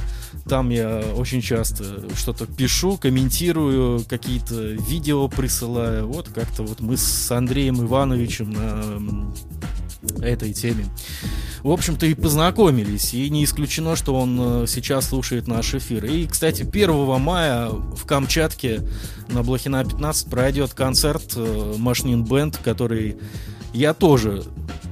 Там 0.48 0.70
я 0.70 1.00
очень 1.16 1.42
часто 1.42 1.84
что-то 2.16 2.46
пишу, 2.46 2.98
комментирую, 2.98 4.04
какие-то 4.08 4.56
видео 4.62 5.28
присылаю. 5.28 6.08
Вот 6.08 6.30
как-то 6.30 6.64
вот 6.64 6.80
мы 6.80 6.96
с 6.98 7.32
Андреем 7.32 7.82
Ивановичем 7.84 8.56
м, 8.58 9.36
этой 10.22 10.54
теме. 10.54 10.86
В 11.64 11.72
общем-то 11.72 12.06
и 12.06 12.14
познакомились, 12.14 13.14
и 13.14 13.30
не 13.30 13.44
исключено, 13.44 13.96
что 13.96 14.16
он 14.16 14.64
э, 14.64 14.66
сейчас 14.68 15.10
слушает 15.10 15.48
наш 15.48 15.74
эфир. 15.74 16.06
И, 16.06 16.28
кстати, 16.28 16.62
1 16.62 17.22
мая 17.22 17.70
в 17.70 18.06
Камчатке 18.06 18.82
на 19.30 19.44
Блохина 19.44 19.84
15 19.84 20.30
пройдет 20.30 20.74
концерт 20.74 21.34
э, 21.36 21.74
Машнин 21.78 22.24
Бенд, 22.24 22.58
который 22.58 23.18
я 23.74 23.94
тоже 23.94 24.44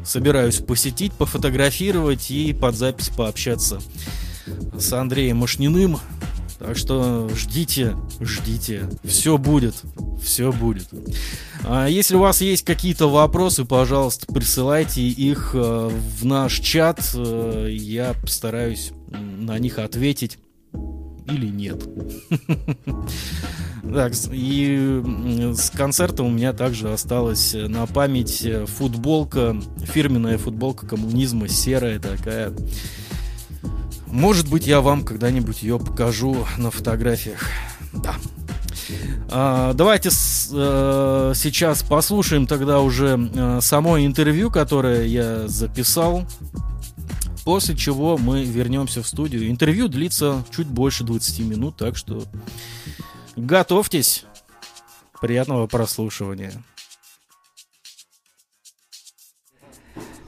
собираюсь 0.04 0.58
посетить, 0.58 1.14
пофотографировать 1.14 2.30
и 2.30 2.54
под 2.54 2.76
запись 2.76 3.10
пообщаться 3.10 3.80
с 4.78 4.94
Андреем 4.94 5.38
Машниным. 5.38 6.00
Так 6.60 6.78
что 6.78 7.30
ждите, 7.36 7.96
ждите. 8.22 8.90
Все 9.04 9.38
будет, 9.38 9.76
все 10.24 10.52
будет. 10.52 10.88
А 11.64 11.88
если 11.88 12.16
у 12.16 12.20
вас 12.20 12.42
есть 12.42 12.64
какие-то 12.64 13.10
вопросы, 13.10 13.66
пожалуйста, 13.66 14.26
присылайте 14.32 15.02
их 15.02 15.52
э, 15.54 15.90
в 15.90 16.26
наш 16.26 16.60
чат. 16.60 17.02
Э, 17.16 17.68
Я 17.70 18.14
постараюсь 18.14 18.92
на 19.10 19.60
них 19.60 19.80
ответить. 19.80 20.40
Или 21.28 21.48
нет. 21.48 21.84
Так, 23.94 24.14
и 24.32 25.04
с 25.56 25.70
концерта 25.70 26.24
у 26.24 26.30
меня 26.30 26.54
также 26.54 26.92
осталась 26.92 27.54
на 27.54 27.86
память 27.86 28.44
футболка, 28.66 29.56
фирменная 29.94 30.40
футболка 30.40 30.88
коммунизма, 30.88 31.48
серая 31.48 32.00
такая. 32.00 32.52
Может 34.08 34.50
быть, 34.50 34.68
я 34.68 34.82
вам 34.82 35.04
когда-нибудь 35.04 35.64
ее 35.64 35.80
покажу 35.80 36.46
на 36.58 36.72
фотографиях. 36.72 37.50
Да. 37.94 38.16
А, 39.32 39.74
давайте 39.74 40.12
с- 40.12 40.50
э, 40.54 41.34
сейчас 41.36 41.82
послушаем 41.84 42.46
тогда 42.46 42.82
уже 42.82 43.18
э, 43.34 43.60
само 43.62 44.00
интервью, 44.00 44.52
которое 44.52 45.06
я 45.06 45.48
записал. 45.48 46.26
После 47.44 47.76
чего 47.76 48.18
мы 48.18 48.44
вернемся 48.44 49.04
в 49.04 49.08
студию. 49.08 49.50
Интервью 49.50 49.88
длится 49.88 50.44
чуть 50.56 50.68
больше 50.68 51.04
20 51.04 51.40
минут, 51.42 51.78
так 51.78 51.96
что 51.96 52.24
готовьтесь. 53.36 54.26
Приятного 55.22 55.68
прослушивания. 55.68 56.54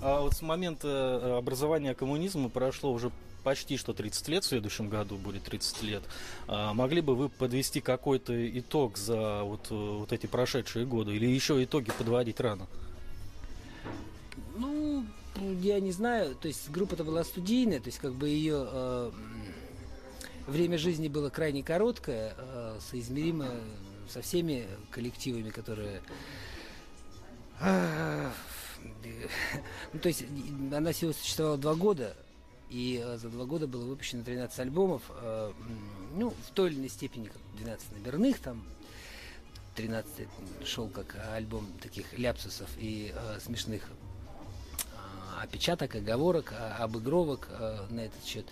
А 0.01 0.21
вот 0.21 0.33
с 0.33 0.41
момента 0.41 0.87
э, 0.87 1.37
образования 1.37 1.93
коммунизма 1.93 2.49
прошло 2.49 2.91
уже 2.93 3.11
почти 3.47 3.77
что 3.77 3.93
30 3.93 4.27
лет, 4.27 4.43
в 4.43 4.47
следующем 4.47 4.89
году 4.89 5.15
будет 5.15 5.43
30 5.43 5.81
лет. 5.83 6.03
А 6.49 6.73
могли 6.73 6.99
бы 6.99 7.15
вы 7.15 7.29
подвести 7.29 7.79
какой-то 7.79 8.33
итог 8.59 8.97
за 8.97 9.43
вот, 9.43 9.67
э, 9.69 9.73
вот 9.73 10.11
эти 10.11 10.25
прошедшие 10.25 10.85
годы? 10.85 11.15
Или 11.15 11.27
еще 11.27 11.63
итоги 11.63 11.89
подводить 11.97 12.41
рано? 12.41 12.67
Ну, 14.57 15.05
я 15.61 15.79
не 15.79 15.93
знаю, 15.93 16.35
то 16.35 16.49
есть 16.49 16.69
группа-то 16.69 17.05
была 17.05 17.23
студийная, 17.23 17.79
то 17.79 17.85
есть 17.85 17.99
как 17.99 18.15
бы 18.15 18.27
ее 18.27 18.67
э, 18.69 19.11
м, 19.13 19.53
время 20.45 20.77
жизни 20.77 21.07
было 21.07 21.29
крайне 21.29 21.63
короткое, 21.63 22.35
э, 22.37 22.79
соизмеримо 22.91 23.47
со 24.09 24.21
всеми 24.21 24.67
коллективами, 24.91 25.51
которые... 25.51 26.01
а, 27.61 28.29
ну, 29.93 29.99
то 30.01 30.09
есть 30.09 30.25
она 30.69 30.91
всего 30.91 31.13
существовала 31.13 31.57
два 31.57 31.75
года, 31.75 32.13
и 32.69 33.01
э, 33.03 33.17
за 33.17 33.29
два 33.29 33.45
года 33.45 33.67
было 33.67 33.85
выпущено 33.85 34.23
13 34.23 34.59
альбомов, 34.59 35.03
э, 35.21 35.53
ну, 36.15 36.31
в 36.31 36.51
той 36.53 36.69
или 36.69 36.79
иной 36.79 36.89
степени, 36.89 37.27
как 37.27 37.41
12 37.57 37.91
номерных, 37.93 38.39
там 38.39 38.63
13 39.75 40.27
шел 40.65 40.89
как 40.89 41.15
альбом 41.33 41.67
таких 41.81 42.17
ляпсусов 42.17 42.69
и 42.77 43.13
э, 43.15 43.39
смешных 43.39 43.83
опечаток, 45.39 45.93
оговорок, 45.93 46.51
а, 46.57 46.83
обыгровок 46.83 47.47
на 47.91 48.01
этот 48.01 48.25
счет. 48.25 48.47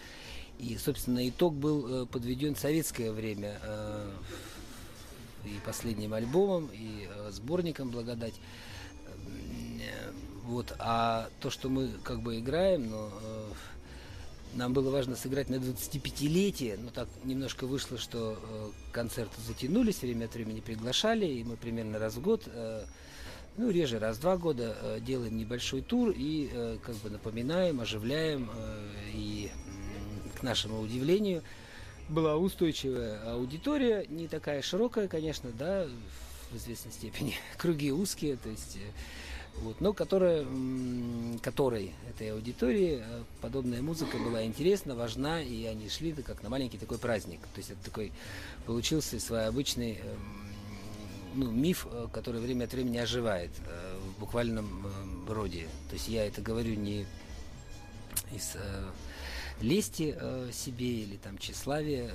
И, 0.59 0.77
собственно, 0.77 1.27
итог 1.27 1.55
был 1.55 2.03
э, 2.03 2.05
подведен 2.05 2.55
советское 2.55 3.11
время 3.11 3.59
и 5.43 5.59
последним 5.65 6.13
альбомом, 6.13 6.69
и 6.73 7.07
сборником 7.29 7.89
«Благодать». 7.89 8.35
Вот. 10.43 10.75
А 10.79 11.29
то, 11.39 11.49
что 11.49 11.69
мы 11.69 11.89
как 12.03 12.21
бы 12.21 12.39
играем, 12.39 12.89
но 12.89 13.11
нам 14.55 14.73
было 14.73 14.89
важно 14.89 15.15
сыграть 15.15 15.49
на 15.49 15.55
25-летие, 15.55 16.79
но 16.81 16.89
так 16.89 17.07
немножко 17.23 17.67
вышло, 17.67 17.97
что 17.97 18.39
э, 18.41 18.69
концерты 18.91 19.35
затянулись, 19.45 20.01
время 20.01 20.25
от 20.25 20.33
времени 20.33 20.61
приглашали, 20.61 21.25
и 21.25 21.43
мы 21.43 21.57
примерно 21.57 21.99
раз 21.99 22.15
в 22.15 22.21
год 22.21 22.43
э, 22.47 22.85
ну, 23.57 23.69
реже 23.69 23.99
раз 23.99 24.17
в 24.17 24.21
два 24.21 24.37
года 24.37 24.75
э, 24.81 24.99
делаем 25.01 25.37
небольшой 25.37 25.81
тур 25.81 26.13
и 26.15 26.49
э, 26.51 26.77
как 26.83 26.95
бы 26.95 27.09
напоминаем, 27.09 27.79
оживляем. 27.79 28.49
э, 28.53 28.89
и 29.13 29.51
м, 29.53 30.39
к 30.39 30.43
нашему 30.43 30.81
удивлению 30.81 31.43
была 32.09 32.35
устойчивая 32.35 33.33
аудитория, 33.33 34.05
не 34.09 34.27
такая 34.27 34.61
широкая, 34.61 35.07
конечно, 35.07 35.51
да, 35.57 35.87
в 36.51 36.57
известной 36.57 36.91
степени. 36.91 37.35
Круги 37.57 37.91
узкие, 37.91 38.37
то 38.37 38.49
есть 38.49 38.77
вот, 39.61 39.81
но 39.81 39.93
которая, 39.93 40.45
которой 41.41 41.93
этой 42.09 42.31
аудитории 42.33 43.03
э, 43.03 43.23
подобная 43.41 43.81
музыка 43.81 44.17
была 44.17 44.43
интересна, 44.45 44.95
важна, 44.95 45.41
и 45.41 45.65
они 45.65 45.89
шли 45.89 46.11
да, 46.11 46.21
как 46.21 46.43
на 46.43 46.49
маленький 46.49 46.77
такой 46.77 46.97
праздник. 46.97 47.39
То 47.53 47.57
есть 47.57 47.71
это 47.71 47.83
такой 47.83 48.11
получился 48.65 49.19
свой 49.19 49.47
обычный 49.47 49.93
эм, 49.93 50.45
ну, 51.35 51.51
миф, 51.51 51.87
э, 51.91 52.07
который 52.11 52.41
время 52.41 52.65
от 52.65 52.73
времени 52.73 52.97
оживает 52.97 53.51
э, 53.67 53.97
в 53.99 54.19
буквальном 54.19 54.87
э, 54.87 55.33
роде. 55.33 55.67
То 55.89 55.95
есть 55.95 56.07
я 56.07 56.25
это 56.25 56.41
говорю 56.41 56.75
не 56.75 57.05
из 58.31 58.55
лести 59.61 60.17
себе 60.51 61.03
или 61.03 61.17
там 61.17 61.37
тщеславия, 61.37 62.11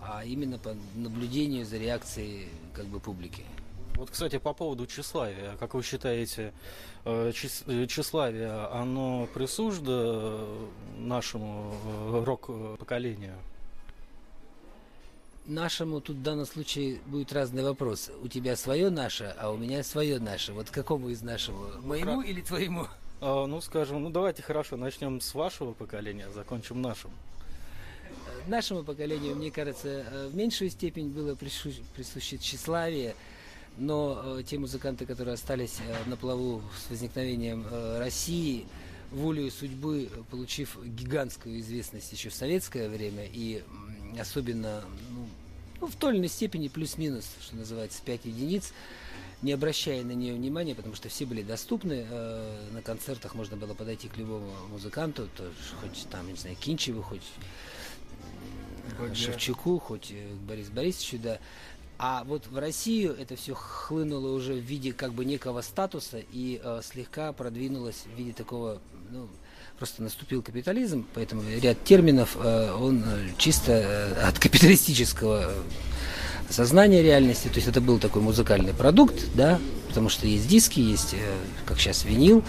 а 0.00 0.24
именно 0.24 0.58
по 0.58 0.76
наблюдению 0.94 1.64
за 1.64 1.78
реакцией 1.78 2.48
как 2.74 2.86
бы 2.86 3.00
публики. 3.00 3.44
Вот, 3.96 4.10
кстати, 4.10 4.38
по 4.38 4.52
поводу 4.52 4.86
тщеславия. 4.86 5.56
Как 5.58 5.72
вы 5.72 5.82
считаете, 5.82 6.52
э, 7.04 7.32
э, 7.32 7.86
тщеславие, 7.86 8.50
оно 8.70 9.26
присуждо 9.32 9.92
э, 9.92 10.66
нашему 10.98 11.72
рок-поколению? 12.24 13.34
Нашему 15.46 16.00
тут 16.00 16.16
в 16.16 16.22
данном 16.22 16.44
случае 16.44 17.00
будет 17.06 17.32
разный 17.32 17.62
вопрос. 17.62 18.10
У 18.22 18.28
тебя 18.28 18.56
свое 18.56 18.90
наше, 18.90 19.34
а 19.38 19.50
у 19.50 19.56
меня 19.56 19.82
свое 19.82 20.18
наше. 20.18 20.52
Вот 20.52 20.70
какому 20.70 21.08
из 21.08 21.22
нашего? 21.22 21.80
Моему 21.80 22.20
или 22.20 22.42
твоему? 22.42 22.88
А, 23.20 23.46
ну, 23.46 23.60
скажем, 23.62 24.02
ну 24.02 24.10
давайте 24.10 24.42
хорошо, 24.42 24.76
начнем 24.76 25.22
с 25.22 25.32
вашего 25.34 25.72
поколения, 25.72 26.28
закончим 26.34 26.82
нашим. 26.82 27.12
Нашему 28.46 28.84
поколению, 28.84 29.36
мне 29.36 29.50
кажется, 29.50 30.28
в 30.30 30.36
меньшую 30.36 30.68
степень 30.70 31.08
было 31.08 31.34
прису- 31.34 31.82
присуще 31.94 32.38
тщеславие, 32.38 33.14
но 33.76 34.38
э, 34.38 34.42
те 34.44 34.58
музыканты, 34.58 35.06
которые 35.06 35.34
остались 35.34 35.78
э, 35.86 36.08
на 36.08 36.16
плаву 36.16 36.62
с 36.86 36.90
возникновением 36.90 37.66
э, 37.70 37.98
России, 37.98 38.66
волею 39.10 39.50
судьбы, 39.50 40.10
получив 40.30 40.78
гигантскую 40.84 41.60
известность 41.60 42.12
еще 42.12 42.28
в 42.28 42.34
советское 42.34 42.88
время 42.88 43.24
и 43.24 43.62
особенно 44.18 44.82
ну, 45.10 45.26
ну, 45.80 45.86
в 45.86 45.96
той 45.96 46.12
или 46.12 46.18
иной 46.18 46.28
степени 46.28 46.68
плюс-минус, 46.68 47.26
что 47.40 47.56
называется, 47.56 48.00
5 48.04 48.24
единиц, 48.24 48.72
не 49.42 49.52
обращая 49.52 50.02
на 50.02 50.12
нее 50.12 50.34
внимания, 50.34 50.74
потому 50.74 50.94
что 50.94 51.08
все 51.08 51.26
были 51.26 51.42
доступны. 51.42 52.06
э, 52.08 52.68
на 52.72 52.82
концертах 52.82 53.34
можно 53.34 53.56
было 53.56 53.74
подойти 53.74 54.08
к 54.08 54.16
любому 54.16 54.50
музыканту, 54.70 55.28
то 55.36 55.50
хоть 55.80 56.06
там, 56.10 56.26
не 56.28 56.36
знаю, 56.36 56.56
Кинчеву, 56.56 57.02
хоть 57.02 57.22
Шевчуку, 59.14 59.78
хоть 59.78 60.10
э, 60.10 60.28
к 60.30 60.48
Борису 60.48 60.72
Борисовичу, 60.72 61.18
да. 61.18 61.38
А 61.98 62.24
вот 62.24 62.46
в 62.46 62.58
Россию 62.58 63.16
это 63.18 63.36
все 63.36 63.54
хлынуло 63.54 64.34
уже 64.34 64.52
в 64.52 64.60
виде 64.60 64.92
как 64.92 65.12
бы 65.12 65.24
некого 65.24 65.62
статуса 65.62 66.18
и 66.32 66.60
э, 66.62 66.80
слегка 66.84 67.32
продвинулось 67.32 68.04
в 68.04 68.18
виде 68.18 68.32
такого, 68.34 68.80
ну, 69.10 69.28
просто 69.78 70.02
наступил 70.02 70.42
капитализм, 70.42 71.06
поэтому 71.14 71.42
ряд 71.60 71.82
терминов, 71.84 72.36
э, 72.36 72.72
он 72.72 73.02
э, 73.02 73.28
чисто 73.38 73.72
э, 73.72 74.28
от 74.28 74.38
капиталистического 74.38 75.54
сознания 76.50 77.02
реальности, 77.02 77.48
то 77.48 77.56
есть 77.56 77.68
это 77.68 77.80
был 77.80 77.98
такой 77.98 78.22
музыкальный 78.22 78.72
продукт, 78.72 79.14
да, 79.34 79.58
потому 79.88 80.08
что 80.08 80.26
есть 80.26 80.46
диски, 80.46 80.80
есть, 80.80 81.14
э, 81.14 81.16
как 81.64 81.80
сейчас, 81.80 82.04
винил, 82.04 82.42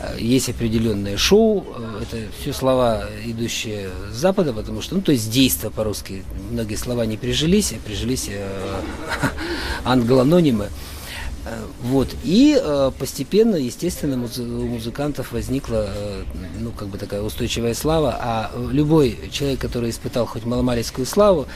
э, 0.00 0.16
есть 0.18 0.48
определенное 0.48 1.16
шоу, 1.16 1.66
э, 1.76 2.02
это 2.02 2.16
все 2.40 2.52
слова, 2.52 3.04
идущие 3.24 3.90
с 4.10 4.16
Запада, 4.16 4.52
потому 4.52 4.80
что, 4.82 4.94
ну, 4.94 5.02
то 5.02 5.12
есть 5.12 5.30
действо 5.30 5.70
по-русски, 5.70 6.24
многие 6.50 6.76
слова 6.76 7.04
не 7.04 7.16
прижились, 7.16 7.72
а 7.72 7.86
прижились 7.86 8.30
англононимы. 9.84 10.68
Вот. 11.82 12.08
И 12.24 12.58
э, 12.60 12.90
постепенно, 12.98 13.56
естественно, 13.56 14.16
муз- 14.16 14.38
у 14.38 14.66
музыкантов 14.66 15.32
возникла, 15.32 15.86
э, 15.88 16.24
ну, 16.58 16.72
как 16.72 16.88
бы 16.88 16.98
такая 16.98 17.22
устойчивая 17.22 17.74
слава, 17.74 18.16
а 18.20 18.50
любой 18.72 19.18
человек, 19.30 19.60
который 19.60 19.90
испытал 19.90 20.26
хоть 20.26 20.44
маломальскую 20.44 21.06
славу, 21.06 21.46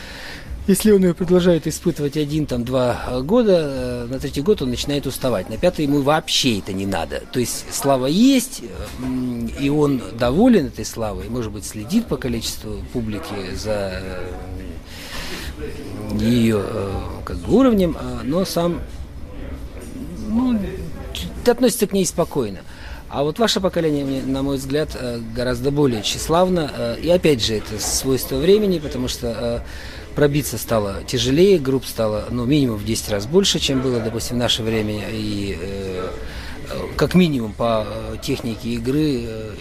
если 0.71 0.93
он 0.93 1.03
ее 1.03 1.15
продолжает 1.15 1.67
испытывать 1.67 2.17
один, 2.17 2.47
там, 2.47 2.65
два 2.65 3.03
э, 3.09 3.23
года, 3.23 3.57
э, 3.59 4.07
на 4.09 4.21
третий 4.21 4.41
год 4.41 4.63
он 4.63 4.71
начинает 4.71 5.05
уставать. 5.05 5.51
На 5.51 5.57
пятый 5.57 5.85
ему 5.85 6.01
вообще 6.01 6.61
это 6.61 6.73
не 6.73 6.87
надо. 6.87 7.25
То 7.33 7.41
есть 7.41 7.67
слава 7.73 8.07
есть, 8.07 8.63
э, 8.63 9.49
и 9.61 9.69
он 9.69 10.01
доволен 10.17 10.67
этой 10.67 10.85
славой, 10.85 11.29
может 11.29 11.51
быть, 11.51 11.65
следит 11.65 12.07
по 12.07 12.17
количеству 12.17 12.85
публики 12.93 13.55
за 13.55 14.01
ее 16.21 16.65
как 17.25 17.37
бы 17.39 17.57
уровнем, 17.57 17.97
э, 18.01 18.21
но 18.23 18.45
сам 18.45 18.81
ну, 20.29 20.57
относится 21.47 21.89
к 21.89 21.93
ней 21.93 22.07
спокойно. 22.07 22.61
А 23.09 23.25
вот 23.25 23.41
ваше 23.41 23.59
поколение, 23.61 24.23
на 24.23 24.45
мой 24.45 24.57
взгляд, 24.57 24.97
гораздо 25.35 25.73
более 25.73 26.01
тщеславно. 26.03 26.97
И 27.03 27.11
опять 27.11 27.45
же, 27.45 27.55
это 27.55 27.81
свойство 27.81 28.37
времени, 28.37 28.79
потому 28.79 29.09
что 29.09 29.65
пробиться 30.15 30.59
стало 30.59 31.03
тяжелее, 31.07 31.59
групп 31.59 31.85
стало, 31.87 32.27
ну, 32.31 32.45
минимум 32.45 32.77
в 32.79 32.85
10 32.85 33.11
раз 33.11 33.27
больше, 33.27 33.59
чем 33.59 33.81
было, 33.81 34.01
допустим, 34.01 34.37
в 34.37 34.39
наше 34.39 34.63
время. 34.63 35.05
И 35.11 35.57
э, 35.61 36.11
как 36.97 37.15
минимум 37.15 37.53
по 37.53 37.87
э, 37.87 38.17
технике 38.23 38.71
игры 38.71 39.25
э, 39.25 39.55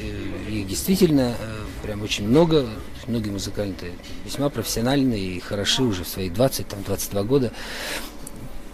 их 0.50 0.68
действительно 0.68 1.36
э, 1.40 1.60
прям 1.84 2.02
очень 2.02 2.28
много. 2.28 2.66
Многие 3.08 3.32
музыканты 3.32 3.92
весьма 4.26 4.50
профессиональные 4.50 5.38
и 5.38 5.40
хороши 5.40 5.82
уже 5.84 6.04
в 6.04 6.08
свои 6.08 6.30
20, 6.30 6.68
там, 6.68 6.84
22 6.84 7.24
года 7.24 7.52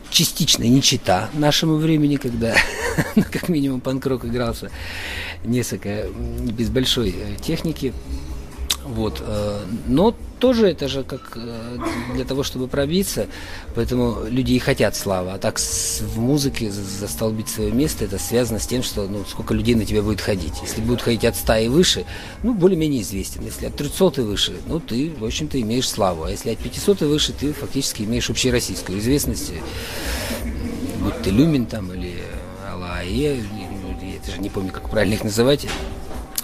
частично 0.09 0.63
не 0.63 0.81
чита 0.81 1.29
нашему 1.33 1.75
времени, 1.75 2.15
когда, 2.15 2.55
ну, 3.15 3.23
как 3.29 3.49
минимум, 3.49 3.81
панк-рок 3.81 4.25
игрался 4.25 4.71
несколько 5.43 6.07
без 6.07 6.69
большой 6.69 7.09
э, 7.09 7.35
техники. 7.41 7.93
Вот. 8.86 9.21
э, 9.26 9.60
Но 9.88 10.15
тоже 10.39 10.67
это 10.69 10.88
же 10.88 11.04
как 11.04 11.34
э, 11.38 11.78
для 12.13 12.24
того, 12.24 12.43
чтобы 12.43 12.67
пробиться, 12.67 13.26
поэтому 13.74 14.26
люди 14.30 14.54
и 14.54 14.60
хотят 14.60 14.95
славы. 14.95 15.32
А 15.32 15.38
так 15.39 15.58
в 15.60 16.19
музыке 16.19 16.69
за- 16.69 16.84
застолбить 16.84 17.50
свое 17.50 17.71
место, 17.71 18.06
это 18.06 18.19
связано 18.19 18.60
с 18.60 18.67
тем, 18.67 18.84
что 18.84 19.08
ну, 19.08 19.24
сколько 19.28 19.54
людей 19.56 19.74
на 19.76 19.86
тебя 19.86 20.02
будет 20.04 20.21
ходить. 20.21 20.54
Если 20.62 20.82
будут 20.82 21.02
ходить 21.02 21.26
от 21.26 21.36
100 21.36 21.56
и 21.58 21.67
выше, 21.67 22.06
ну, 22.43 22.54
более-менее 22.54 23.02
известен. 23.02 23.43
Если 23.43 23.65
от 23.65 23.76
300 23.76 24.21
и 24.21 24.24
выше, 24.24 24.54
ну, 24.67 24.80
ты, 24.80 25.12
в 25.17 25.26
общем-то, 25.26 25.60
имеешь 25.62 25.89
славу. 25.89 26.26
А 26.26 26.30
если 26.32 26.52
от 26.52 26.60
500 26.60 27.02
и 27.02 27.06
выше, 27.06 27.34
ты 27.34 27.54
фактически 27.54 28.04
имеешь 28.04 28.30
общероссийскую 28.30 29.00
известность, 29.00 29.52
э, 29.52 30.48
будь 31.02 31.21
ты 31.24 31.32
Люмин 31.32 31.65
там 31.65 31.91
или 31.93 32.17
Алла 32.71 32.98
Ае, 32.98 33.38
я 33.38 34.19
даже 34.26 34.38
не 34.39 34.50
помню, 34.50 34.71
как 34.71 34.89
правильно 34.89 35.15
их 35.15 35.24
называть. 35.24 35.65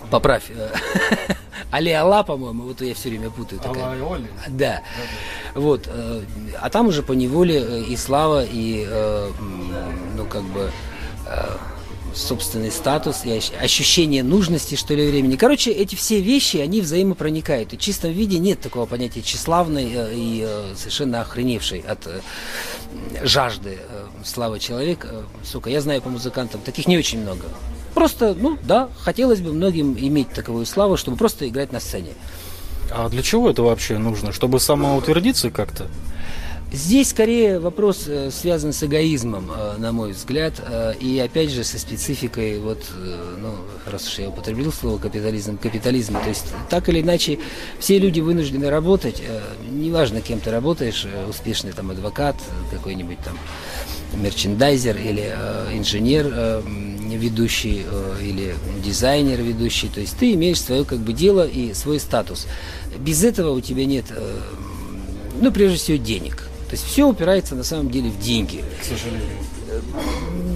Поправь. 0.10 0.46
Али 1.72 1.92
Алла, 1.92 2.24
по-моему, 2.24 2.64
вот 2.64 2.82
я 2.82 2.94
все 2.94 3.10
время 3.10 3.30
путаю. 3.30 3.60
такая. 3.74 3.98
Да. 4.50 4.82
Вот. 5.56 5.88
э, 5.88 6.22
А 6.62 6.70
там 6.70 6.88
уже 6.88 7.02
по 7.02 7.14
неволе 7.14 7.56
э, 7.60 7.84
и 7.84 7.96
слава, 7.96 8.44
и, 8.46 8.86
э, 8.88 9.32
ну, 10.18 10.26
как 10.26 10.44
бы, 10.44 10.70
собственный 12.14 12.72
статус, 12.72 13.22
и 13.24 13.30
ощ- 13.30 13.54
ощущение 13.62 14.22
нужности, 14.22 14.76
что 14.76 14.94
ли, 14.94 15.10
времени. 15.10 15.38
Короче, 15.38 15.72
эти 15.72 15.96
все 15.96 16.20
вещи, 16.20 16.58
они 16.58 16.82
взаимопроникают. 16.82 17.72
И 17.72 17.78
в 17.78 17.80
чистом 17.80 18.12
виде 18.12 18.38
нет 18.38 18.60
такого 18.60 18.86
понятия 18.86 19.22
тщеславной 19.22 19.90
и 20.14 20.48
совершенно 20.76 21.22
охреневшей 21.22 21.80
от 21.80 22.06
жажды 23.24 23.80
славы 24.26 24.60
человек. 24.60 25.08
Сука, 25.46 25.70
я 25.70 25.80
знаю 25.80 26.02
по 26.02 26.10
музыкантам, 26.10 26.60
таких 26.60 26.86
не 26.88 26.98
очень 26.98 27.22
много. 27.22 27.46
Просто, 27.94 28.36
ну 28.38 28.58
да, 28.64 28.90
хотелось 29.00 29.42
бы 29.42 29.54
многим 29.54 29.98
иметь 29.98 30.30
таковую 30.30 30.66
славу, 30.66 30.98
чтобы 30.98 31.18
просто 31.18 31.48
играть 31.48 31.72
на 31.72 31.80
сцене. 31.80 32.14
А 32.90 33.10
для 33.10 33.22
чего 33.22 33.50
это 33.50 33.64
вообще 33.64 33.98
нужно? 33.98 34.32
Чтобы 34.32 34.60
самоутвердиться 34.60 35.50
как-то? 35.50 35.88
Здесь 36.74 37.10
скорее 37.10 37.60
вопрос 37.60 38.06
э, 38.08 38.32
связан 38.32 38.72
с 38.72 38.82
эгоизмом, 38.82 39.52
э, 39.52 39.76
на 39.78 39.92
мой 39.92 40.14
взгляд, 40.14 40.54
э, 40.58 40.94
и 41.02 41.20
опять 41.20 41.52
же 41.52 41.66
со 41.66 41.78
спецификой, 41.78 42.60
вот, 42.60 42.86
ну, 43.42 43.56
раз 43.86 44.08
уж 44.08 44.20
я 44.20 44.30
употребил 44.30 44.72
слово 44.72 44.98
капитализм, 44.98 45.58
капитализм, 45.58 46.14
то 46.14 46.30
есть 46.30 46.46
так 46.70 46.88
или 46.88 47.02
иначе 47.02 47.40
все 47.80 48.00
люди 48.00 48.22
вынуждены 48.22 48.70
работать, 48.70 49.22
неважно 49.70 50.22
кем 50.22 50.40
ты 50.40 50.50
работаешь, 50.50 51.06
успешный 51.28 51.74
там 51.74 51.92
адвокат, 51.92 52.38
какой-нибудь 52.72 53.20
там 53.20 53.38
мерчендайзер 54.14 54.96
или 54.96 55.36
инженер 55.74 56.64
ведущий 57.18 57.86
э, 57.86 58.18
или 58.22 58.56
дизайнер 58.84 59.42
ведущий, 59.42 59.88
то 59.88 60.00
есть 60.00 60.18
ты 60.18 60.34
имеешь 60.34 60.62
свое 60.62 60.86
как 60.86 61.00
бы 61.00 61.14
дело 61.14 61.48
и 61.48 61.74
свой 61.74 62.00
статус. 62.00 62.48
Без 63.00 63.24
этого 63.24 63.52
у 63.52 63.62
тебя 63.62 63.86
нет, 63.86 64.06
э, 64.10 64.40
ну 65.42 65.52
прежде 65.52 65.78
всего 65.78 65.98
денег. 65.98 66.48
То 66.72 66.76
есть 66.76 66.86
все 66.86 67.06
упирается 67.06 67.54
на 67.56 67.64
самом 67.64 67.92
деле 67.92 68.10
в 68.10 68.20
деньги. 68.20 68.64
К 68.80 68.86
сожалению. 68.86 69.28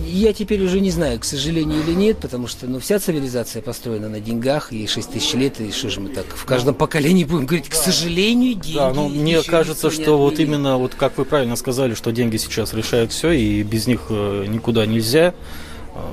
Я 0.05 0.31
теперь 0.31 0.63
уже 0.63 0.79
не 0.79 0.91
знаю, 0.91 1.19
к 1.19 1.25
сожалению 1.25 1.83
или 1.83 1.91
нет, 1.91 2.19
потому 2.19 2.47
что 2.47 2.67
ну, 2.67 2.79
вся 2.79 2.99
цивилизация 2.99 3.61
построена 3.61 4.07
на 4.07 4.21
деньгах, 4.21 4.71
и 4.71 4.87
6 4.87 5.11
тысяч 5.11 5.33
лет, 5.33 5.59
и 5.59 5.73
что 5.73 5.89
же 5.89 5.99
мы 5.99 6.07
так 6.07 6.25
в 6.27 6.45
каждом 6.45 6.73
поколении 6.73 7.25
будем 7.25 7.45
говорить, 7.45 7.67
к 7.67 7.73
сожалению, 7.73 8.53
деньги. 8.53 8.77
Да, 8.77 8.93
ну 8.93 9.09
мне 9.09 9.41
кажется, 9.43 9.91
что 9.91 10.17
вот 10.17 10.35
отменил». 10.35 10.53
именно, 10.53 10.77
вот 10.77 10.95
как 10.95 11.17
вы 11.17 11.25
правильно 11.25 11.57
сказали, 11.57 11.95
что 11.95 12.11
деньги 12.11 12.37
сейчас 12.37 12.73
решают 12.73 13.11
все, 13.11 13.31
и 13.31 13.61
без 13.63 13.87
них 13.87 14.03
э, 14.09 14.45
никуда 14.47 14.85
нельзя. 14.85 15.33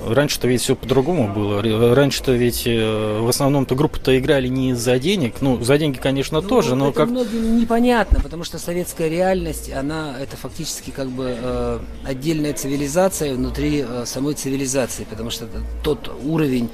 Раньше-то 0.07 0.47
ведь 0.47 0.61
все 0.63 0.77
по-другому 0.77 1.33
было. 1.33 1.61
Раньше-то 1.95 2.33
ведь 2.33 2.63
э, 2.67 3.19
в 3.21 3.29
основном-то 3.29 3.75
группы-то 3.75 4.17
играли 4.19 4.47
не 4.49 4.71
из-за 4.71 4.99
денег. 4.99 5.37
Ну, 5.41 5.63
за 5.63 5.77
деньги, 5.79 5.99
конечно, 5.99 6.41
тоже, 6.41 6.77
но 6.77 6.89
это 6.91 7.01
как... 7.01 7.09
многим 7.11 7.59
непонятно, 7.59 8.21
потому 8.21 8.45
что 8.45 8.59
советская 8.59 9.09
реальность, 9.09 9.73
она 9.73 10.17
это 10.21 10.37
фактически 10.37 10.91
как 10.91 11.09
бы 11.09 11.37
э, 11.37 11.79
отдельная 12.05 12.53
цивилизация 12.53 13.35
внутри 13.35 13.85
э, 13.87 14.05
самой 14.07 14.35
цивилизации, 14.35 15.05
потому 15.05 15.31
что 15.31 15.49
тот 15.83 16.11
уровень 16.25 16.69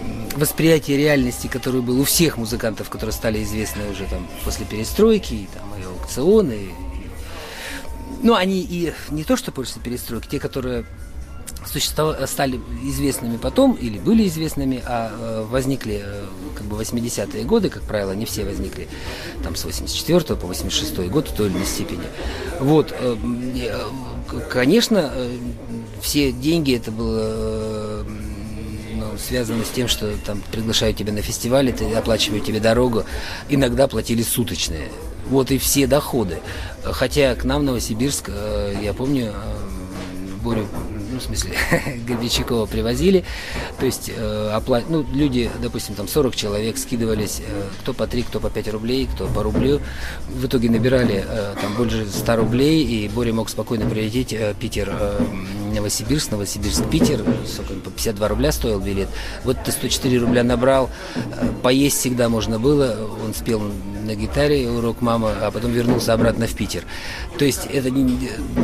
м, 0.00 0.28
восприятия 0.40 0.96
реальности, 0.96 1.46
который 1.46 1.82
был 1.82 2.00
у 2.00 2.04
всех 2.04 2.36
музыкантов, 2.36 2.88
которые 2.90 3.12
стали 3.12 3.42
известны 3.44 3.82
уже 3.92 4.04
там 4.06 4.26
после 4.44 4.66
перестройки, 4.66 5.34
и, 5.34 5.48
там, 5.54 5.68
и 5.80 5.84
аукционы, 5.84 6.52
и- 6.52 6.70
ну, 8.22 8.34
они 8.34 8.60
и 8.60 8.92
не 9.10 9.22
то, 9.22 9.36
что 9.36 9.52
после 9.52 9.80
перестройки, 9.80 10.26
те, 10.28 10.40
которые 10.40 10.84
существов- 11.66 12.16
стали 12.28 12.60
известными 12.82 13.36
потом 13.36 13.74
или 13.74 13.98
были 13.98 14.26
известными, 14.26 14.82
а 14.84 15.10
э, 15.12 15.46
возникли 15.50 16.02
э, 16.04 16.24
как 16.56 16.66
бы 16.66 16.80
80-е 16.80 17.44
годы, 17.44 17.68
как 17.68 17.82
правило, 17.82 18.12
не 18.12 18.24
все 18.24 18.44
возникли 18.44 18.88
там 19.42 19.56
с 19.56 19.64
84 19.64 20.36
по 20.36 20.46
86 20.46 20.96
год 21.08 21.28
в 21.28 21.34
той 21.34 21.46
или 21.48 21.54
иной 21.54 21.66
степени. 21.66 22.04
Вот, 22.60 22.92
э, 22.98 23.16
э, 23.56 24.40
конечно, 24.50 25.10
э, 25.14 25.36
все 26.00 26.32
деньги 26.32 26.74
это 26.74 26.90
было 26.90 27.20
э, 27.22 28.04
ну, 28.94 29.06
связано 29.18 29.64
с 29.64 29.70
тем, 29.70 29.88
что 29.88 30.12
там 30.26 30.42
приглашают 30.50 30.96
тебя 30.96 31.12
на 31.12 31.22
фестиваль, 31.22 31.72
ты 31.72 31.92
оплачивают 31.94 32.44
тебе 32.44 32.60
дорогу, 32.60 33.04
иногда 33.48 33.88
платили 33.88 34.22
суточные. 34.22 34.88
Вот 35.28 35.50
и 35.50 35.58
все 35.58 35.86
доходы. 35.86 36.38
Хотя 36.82 37.34
к 37.34 37.44
нам 37.44 37.60
в 37.60 37.64
Новосибирск, 37.64 38.30
э, 38.30 38.74
я 38.82 38.94
помню, 38.94 39.32
э, 39.34 39.68
Борю, 40.42 40.66
ну, 41.18 41.20
в 41.20 41.22
смысле, 41.24 41.52
Горбичакова 42.06 42.66
привозили, 42.66 43.24
то 43.78 43.86
есть 43.86 44.10
э, 44.14 44.52
опла- 44.54 44.84
ну, 44.88 45.04
люди, 45.12 45.50
допустим, 45.60 45.94
там 45.94 46.06
40 46.06 46.36
человек 46.36 46.78
скидывались, 46.78 47.40
э, 47.40 47.62
кто 47.80 47.92
по 47.92 48.06
3, 48.06 48.22
кто 48.22 48.40
по 48.40 48.50
5 48.50 48.68
рублей, 48.68 49.08
кто 49.12 49.26
по 49.26 49.42
рублю, 49.42 49.80
в 50.28 50.46
итоге 50.46 50.70
набирали 50.70 51.24
э, 51.26 51.54
там 51.60 51.74
больше 51.74 52.06
100 52.08 52.36
рублей, 52.36 52.84
и 52.84 53.08
Боря 53.08 53.32
мог 53.32 53.48
спокойно 53.48 53.88
прилететь 53.88 54.32
э, 54.32 54.54
Питер, 54.58 54.90
э, 54.92 55.20
Новосибирск, 55.74 56.30
Новосибирск, 56.30 56.88
Питер, 56.88 57.24
сколько, 57.46 57.74
по 57.74 57.90
52 57.90 58.28
рубля 58.28 58.52
стоил 58.52 58.80
билет, 58.80 59.08
вот 59.44 59.56
ты 59.64 59.72
104 59.72 60.18
рубля 60.18 60.44
набрал, 60.44 60.90
э, 61.16 61.48
поесть 61.62 61.98
всегда 61.98 62.28
можно 62.28 62.60
было, 62.60 62.96
он 63.24 63.34
спел 63.34 63.60
на 64.08 64.14
гитаре 64.14 64.68
урок 64.70 65.02
мама, 65.02 65.34
а 65.42 65.50
потом 65.50 65.72
вернулся 65.72 66.14
обратно 66.14 66.46
в 66.46 66.54
Питер. 66.54 66.84
То 67.38 67.44
есть 67.44 67.66
это 67.66 67.90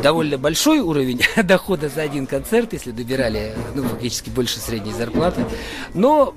довольно 0.03 0.38
большой 0.38 0.81
уровень 0.81 1.21
дохода 1.45 1.88
за 1.88 2.03
один 2.03 2.27
концерт, 2.27 2.44
если 2.73 2.91
добирали, 2.91 3.55
ну, 3.75 3.83
фактически 3.83 4.31
больше 4.31 4.59
средней 4.59 4.93
зарплаты. 4.93 5.45
Но 5.95 6.35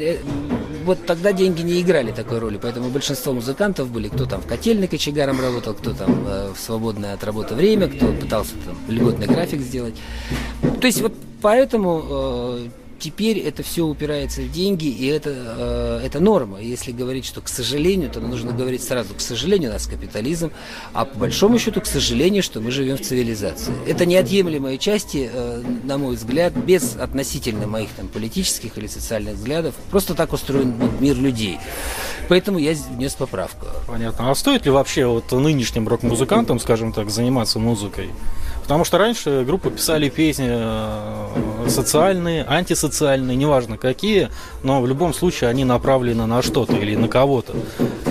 э, 0.00 0.18
вот 0.84 1.04
тогда 1.06 1.32
деньги 1.32 1.62
не 1.62 1.80
играли 1.80 2.12
такой 2.12 2.38
роли, 2.38 2.58
поэтому 2.62 2.90
большинство 2.90 3.32
музыкантов 3.32 3.90
были, 3.90 4.08
кто 4.08 4.26
там 4.26 4.40
в 4.40 4.46
котельной 4.46 4.88
кочегаром 4.88 5.40
работал, 5.40 5.74
кто 5.74 5.92
там 5.92 6.24
э, 6.26 6.52
в 6.54 6.60
свободное 6.60 7.14
от 7.14 7.24
работы 7.24 7.54
время, 7.54 7.88
кто 7.88 8.12
пытался 8.12 8.52
там 8.64 8.76
льготный 8.88 9.26
график 9.26 9.60
сделать. 9.60 9.94
То 10.80 10.86
есть 10.86 11.00
вот 11.00 11.12
поэтому 11.42 12.04
э, 12.08 12.68
теперь 12.98 13.38
это 13.38 13.62
все 13.62 13.84
упирается 13.84 14.42
в 14.42 14.50
деньги, 14.50 14.86
и 14.86 15.06
это, 15.06 15.30
э, 15.32 16.00
это 16.06 16.20
норма. 16.20 16.60
Если 16.60 16.92
говорить, 16.92 17.24
что 17.24 17.40
к 17.40 17.48
сожалению, 17.48 18.10
то 18.10 18.20
нужно 18.20 18.52
говорить 18.52 18.82
сразу, 18.82 19.14
к 19.14 19.20
сожалению, 19.20 19.70
у 19.70 19.72
нас 19.72 19.86
капитализм, 19.86 20.50
а 20.92 21.04
по 21.04 21.18
большому 21.18 21.58
счету, 21.58 21.80
к 21.80 21.86
сожалению, 21.86 22.42
что 22.42 22.60
мы 22.60 22.70
живем 22.70 22.96
в 22.96 23.02
цивилизации. 23.02 23.72
Это 23.86 24.06
неотъемлемые 24.06 24.78
части, 24.78 25.30
э, 25.32 25.62
на 25.84 25.98
мой 25.98 26.16
взгляд, 26.16 26.54
без 26.56 26.96
относительно 26.96 27.66
моих 27.66 27.90
там 27.90 28.08
политических 28.08 28.78
или 28.78 28.86
социальных 28.86 29.34
взглядов. 29.34 29.74
Просто 29.90 30.14
так 30.14 30.32
устроен 30.32 30.74
мир 31.00 31.16
людей. 31.16 31.58
Поэтому 32.28 32.58
я 32.58 32.74
внес 32.90 33.14
поправку. 33.14 33.66
Понятно. 33.86 34.30
А 34.30 34.34
стоит 34.34 34.64
ли 34.64 34.70
вообще 34.70 35.06
вот 35.06 35.30
нынешним 35.32 35.88
рок-музыкантам, 35.88 36.58
скажем 36.58 36.92
так, 36.92 37.10
заниматься 37.10 37.58
музыкой? 37.58 38.10
Потому 38.66 38.84
что 38.84 38.98
раньше 38.98 39.44
группы 39.44 39.70
писали 39.70 40.08
песни 40.08 40.48
э, 40.50 41.68
социальные, 41.68 42.44
антисоциальные, 42.48 43.36
неважно 43.36 43.78
какие, 43.78 44.28
но 44.64 44.82
в 44.82 44.88
любом 44.88 45.14
случае 45.14 45.50
они 45.50 45.64
направлены 45.64 46.26
на 46.26 46.42
что-то 46.42 46.72
или 46.72 46.96
на 46.96 47.06
кого-то. 47.06 47.54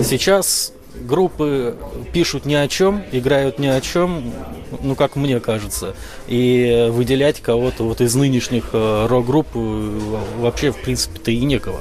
Сейчас 0.02 0.72
группы 0.98 1.76
пишут 2.14 2.46
ни 2.46 2.54
о 2.54 2.68
чем, 2.68 3.02
играют 3.12 3.58
ни 3.58 3.66
о 3.66 3.78
чем, 3.82 4.32
ну 4.80 4.94
как 4.94 5.14
мне 5.14 5.40
кажется, 5.40 5.94
и 6.26 6.88
выделять 6.90 7.42
кого-то 7.42 7.84
вот 7.84 8.00
из 8.00 8.14
нынешних 8.14 8.70
э, 8.72 9.06
рок-групп 9.10 9.48
э, 9.54 10.18
вообще 10.38 10.72
в 10.72 10.80
принципе-то 10.80 11.32
и 11.32 11.44
некого. 11.44 11.80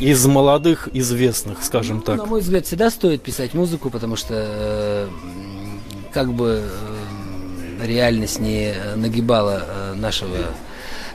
Из 0.00 0.26
молодых 0.26 0.88
известных, 0.92 1.62
скажем 1.62 1.98
Ну, 1.98 2.02
так. 2.02 2.16
На 2.16 2.26
мой 2.26 2.40
взгляд, 2.40 2.66
всегда 2.66 2.90
стоит 2.90 3.22
писать 3.22 3.54
музыку, 3.54 3.90
потому 3.90 4.16
что 4.16 5.08
как 6.12 6.32
бы 6.32 6.64
реальность 7.82 8.38
не 8.40 8.74
нагибала 8.96 9.64
э, 9.66 9.94
нашего 9.94 10.36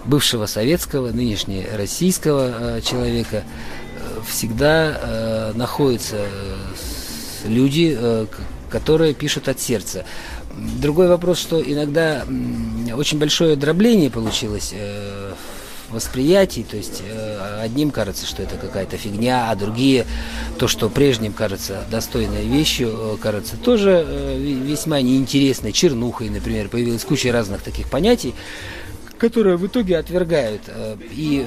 бывшего 0.05 0.45
советского, 0.45 1.11
нынешнего 1.11 1.77
российского 1.77 2.77
э, 2.77 2.81
человека, 2.81 3.43
э, 3.43 4.21
всегда 4.27 4.97
э, 5.01 5.51
находятся 5.55 6.17
э, 6.17 7.47
люди, 7.47 7.95
э, 7.97 8.25
которые 8.69 9.13
пишут 9.13 9.47
от 9.47 9.59
сердца. 9.59 10.05
Другой 10.81 11.07
вопрос, 11.07 11.39
что 11.39 11.61
иногда 11.61 12.25
очень 12.95 13.19
большое 13.19 13.55
дробление 13.55 14.09
получилось 14.09 14.71
э, 14.73 15.33
восприятии, 15.95 16.65
то 16.69 16.77
есть 16.77 17.01
э, 17.07 17.59
одним 17.61 17.91
кажется, 17.91 18.25
что 18.27 18.43
это 18.43 18.57
какая-то 18.57 18.97
фигня, 18.97 19.49
а 19.49 19.55
другие, 19.55 20.05
то, 20.59 20.67
что 20.67 20.89
прежним 20.89 21.33
кажется 21.33 21.83
достойной 21.89 22.45
вещью, 22.45 22.89
э, 22.93 23.17
кажется 23.19 23.57
тоже 23.57 24.05
э, 24.07 24.37
ве- 24.37 24.61
весьма 24.61 25.01
неинтересной, 25.01 25.71
чернухой, 25.71 26.29
например, 26.29 26.69
появилась 26.69 27.03
куча 27.03 27.31
разных 27.31 27.61
таких 27.61 27.89
понятий, 27.89 28.35
которые 29.17 29.57
в 29.57 29.65
итоге 29.65 29.97
отвергают 29.97 30.61
и 31.11 31.45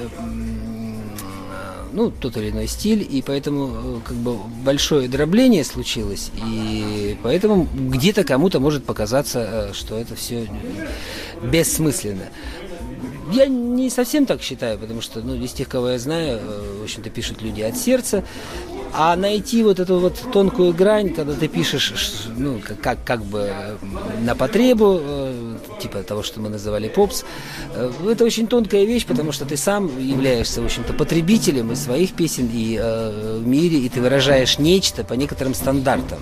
ну, 1.91 2.11
тот 2.11 2.37
или 2.37 2.51
иной 2.51 2.67
стиль, 2.67 3.05
и 3.09 3.21
поэтому 3.21 4.01
как 4.05 4.15
бы 4.15 4.37
большое 4.63 5.07
дробление 5.07 5.63
случилось, 5.63 6.31
и 6.35 7.17
поэтому 7.23 7.67
где-то 7.73 8.23
кому-то 8.23 8.59
может 8.59 8.85
показаться, 8.85 9.71
что 9.73 9.97
это 9.97 10.15
все 10.15 10.47
бессмысленно. 11.43 12.29
Я 13.31 13.45
не 13.47 13.89
совсем 13.89 14.25
так 14.25 14.41
считаю, 14.41 14.79
потому 14.79 15.01
что, 15.01 15.21
ну, 15.21 15.35
из 15.35 15.51
тех, 15.51 15.69
кого 15.69 15.89
я 15.89 15.99
знаю, 15.99 16.39
э, 16.41 16.79
в 16.79 16.83
общем-то, 16.83 17.09
пишут 17.09 17.41
люди 17.41 17.61
от 17.61 17.77
сердца. 17.77 18.23
А 18.91 19.15
найти 19.15 19.63
вот 19.63 19.79
эту 19.79 19.99
вот 19.99 20.15
тонкую 20.33 20.73
грань, 20.73 21.13
когда 21.13 21.33
ты 21.33 21.47
пишешь, 21.47 21.93
ну, 22.35 22.59
как, 22.81 23.03
как, 23.03 23.23
бы 23.23 23.51
на 24.21 24.35
потребу, 24.35 24.99
э, 24.99 25.57
типа 25.79 26.01
того, 26.01 26.23
что 26.23 26.39
мы 26.39 26.49
называли 26.49 26.87
попс, 26.87 27.23
э, 27.75 27.91
это 28.09 28.25
очень 28.25 28.47
тонкая 28.47 28.85
вещь, 28.85 29.05
потому 29.05 29.31
что 29.31 29.45
ты 29.45 29.57
сам 29.57 29.99
являешься, 29.99 30.61
в 30.61 30.65
общем-то, 30.65 30.93
потребителем 30.93 31.71
и 31.71 31.75
своих 31.75 32.13
песен, 32.13 32.49
и 32.51 32.79
э, 32.81 33.39
в 33.43 33.47
мире, 33.47 33.77
и 33.77 33.89
ты 33.89 34.01
выражаешь 34.01 34.57
нечто 34.57 35.03
по 35.03 35.13
некоторым 35.13 35.53
стандартам. 35.53 36.19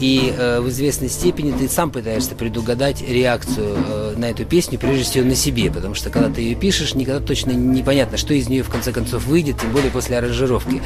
И 0.00 0.32
э, 0.36 0.60
в 0.60 0.68
известной 0.68 1.08
степени 1.08 1.52
ты 1.56 1.68
сам 1.68 1.90
пытаешься 1.90 2.34
предугадать 2.34 3.02
реакцию 3.02 3.76
э, 3.76 4.14
на 4.16 4.30
эту 4.30 4.44
песню, 4.44 4.78
прежде 4.78 5.04
всего 5.04 5.24
на 5.24 5.34
себе, 5.34 5.70
потому 5.70 5.94
что 5.94 6.10
когда 6.10 6.28
ты 6.28 6.40
ее 6.40 6.54
пишешь, 6.54 6.94
никогда 6.94 7.24
точно 7.24 7.52
непонятно, 7.52 8.16
что 8.16 8.34
из 8.34 8.48
нее 8.48 8.62
в 8.62 8.70
конце 8.70 8.92
концов 8.92 9.24
выйдет, 9.26 9.60
тем 9.60 9.72
более 9.72 9.90
после 9.90 10.18
аранжировки. 10.18 10.82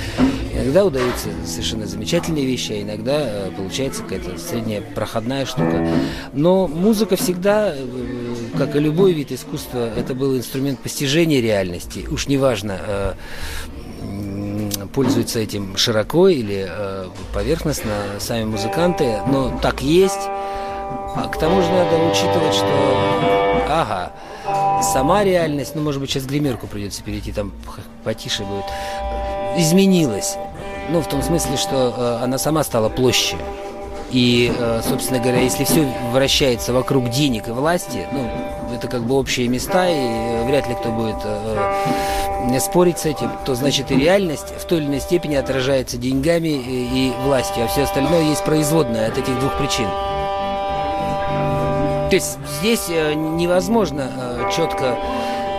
Иногда 0.54 0.84
удаются 0.84 1.28
совершенно 1.44 1.86
замечательные 1.86 2.44
вещи, 2.46 2.72
а 2.72 2.82
иногда 2.82 3.18
э, 3.20 3.50
получается 3.56 4.02
какая-то 4.02 4.38
средняя 4.38 4.80
проходная 4.80 5.46
штука. 5.46 5.88
Но 6.32 6.66
музыка 6.66 7.16
всегда, 7.16 7.74
э, 7.74 7.86
как 8.58 8.74
и 8.74 8.80
любой 8.80 9.12
вид 9.12 9.32
искусства, 9.32 9.90
это 9.96 10.14
был 10.14 10.36
инструмент 10.36 10.80
постижения 10.80 11.40
реальности. 11.40 12.06
Уж 12.10 12.26
неважно, 12.28 12.78
э, 12.86 13.12
пользуются 14.94 15.38
этим 15.38 15.76
широко 15.76 16.28
или 16.28 16.66
э, 16.68 17.08
поверхностно 17.32 17.92
сами 18.18 18.44
музыканты, 18.44 19.18
но 19.26 19.58
так 19.60 19.82
есть. 19.82 20.28
А 21.16 21.28
к 21.32 21.38
тому 21.38 21.62
же 21.62 21.68
надо 21.70 21.96
учитывать, 22.10 22.54
что, 22.54 23.62
ага, 23.68 24.12
сама 24.82 25.24
реальность, 25.24 25.74
ну, 25.74 25.82
может 25.82 26.00
быть, 26.00 26.10
сейчас 26.10 26.24
гримерку 26.24 26.66
придется 26.66 27.02
перейти, 27.02 27.32
там 27.32 27.52
потише 28.04 28.44
будет, 28.44 28.64
э, 28.64 29.60
изменилась. 29.60 30.36
Ну, 30.90 31.00
в 31.00 31.08
том 31.08 31.22
смысле, 31.22 31.56
что 31.56 31.94
э, 31.96 32.24
она 32.24 32.38
сама 32.38 32.62
стала 32.62 32.88
площадью. 32.88 33.40
И, 34.10 34.52
э, 34.56 34.82
собственно 34.88 35.18
говоря, 35.18 35.40
если 35.40 35.64
все 35.64 35.86
вращается 36.12 36.72
вокруг 36.72 37.10
денег 37.10 37.48
и 37.48 37.50
власти, 37.50 38.06
ну, 38.12 38.30
это 38.72 38.86
как 38.88 39.02
бы 39.02 39.16
общие 39.16 39.48
места, 39.48 39.88
и 39.88 39.94
э, 39.94 40.46
вряд 40.46 40.68
ли 40.68 40.74
кто 40.74 40.90
будет 40.90 41.16
э, 42.52 42.56
э, 42.56 42.60
спорить 42.60 42.98
с 42.98 43.06
этим, 43.06 43.30
то 43.44 43.54
значит 43.54 43.90
и 43.90 43.96
реальность 43.96 44.54
в 44.58 44.64
той 44.66 44.78
или 44.78 44.86
иной 44.86 45.00
степени 45.00 45.34
отражается 45.34 45.96
деньгами 45.96 46.48
и, 46.48 47.08
и 47.08 47.12
властью, 47.24 47.64
а 47.64 47.68
все 47.68 47.82
остальное 47.82 48.22
есть 48.22 48.44
производное 48.44 49.08
от 49.08 49.18
этих 49.18 49.38
двух 49.38 49.56
причин. 49.58 49.88
То 52.10 52.14
есть 52.14 52.38
здесь 52.60 52.86
э, 52.88 53.14
невозможно 53.14 54.10
э, 54.16 54.50
четко 54.54 54.96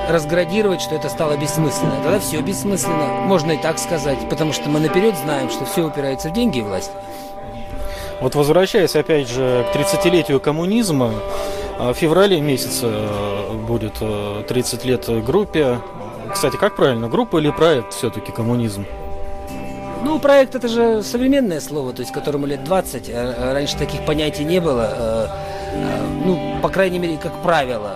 разградировать, 0.10 0.82
что 0.82 0.96
это 0.96 1.10
стало 1.10 1.36
бессмысленно. 1.36 1.96
Тогда 2.04 2.20
все 2.20 2.42
бессмысленно, 2.42 3.26
можно 3.26 3.52
и 3.52 3.58
так 3.58 3.78
сказать, 3.78 4.18
потому 4.30 4.54
что 4.54 4.70
мы 4.70 4.80
наперед 4.80 5.16
знаем, 5.18 5.50
что 5.50 5.66
все 5.66 5.86
упирается 5.86 6.30
в 6.30 6.34
деньги 6.34 6.60
и 6.60 6.62
власть. 6.62 6.92
Вот 8.22 8.34
возвращаясь 8.34 8.96
опять 8.96 9.28
же 9.28 9.66
к 9.72 9.76
30-летию 9.76 10.40
коммунизма, 10.40 11.14
а, 11.78 11.94
в 11.94 11.98
феврале 11.98 12.42
месяце 12.42 12.88
э, 12.90 13.54
будет 13.68 13.98
э, 14.02 14.44
30 14.48 14.86
лет 14.86 15.24
группе. 15.24 15.80
Кстати, 16.34 16.58
как 16.58 16.76
правильно, 16.76 17.08
группа 17.08 17.38
или 17.38 17.52
проект 17.52 17.94
все-таки 17.94 18.32
коммунизм? 18.32 18.86
Ну, 20.04 20.20
проект 20.20 20.56
это 20.56 20.68
же 20.68 21.04
современное 21.04 21.60
слово, 21.60 21.94
то 21.94 22.02
есть 22.02 22.12
которому 22.14 22.46
лет 22.46 22.64
20. 22.64 23.10
а 23.14 23.54
Раньше 23.54 23.78
таких 23.78 24.06
понятий 24.06 24.44
не 24.44 24.60
было. 24.60 24.90
э, 24.92 25.28
Ну, 26.26 26.60
по 26.62 26.70
крайней 26.70 27.00
мере, 27.00 27.18
как 27.18 27.34
правило, 27.44 27.92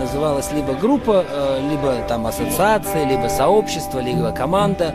называлась 0.00 0.50
либо 0.52 0.74
группа, 0.74 1.24
либо 1.70 1.94
там 2.08 2.26
ассоциация, 2.26 3.04
либо 3.04 3.28
сообщество, 3.28 3.98
либо 3.98 4.30
команда. 4.30 4.94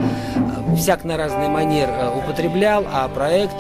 Всяк 0.78 1.04
на 1.04 1.18
разный 1.18 1.50
манер 1.50 1.90
употреблял, 2.18 2.86
а 2.92 3.08
проект 3.10 3.56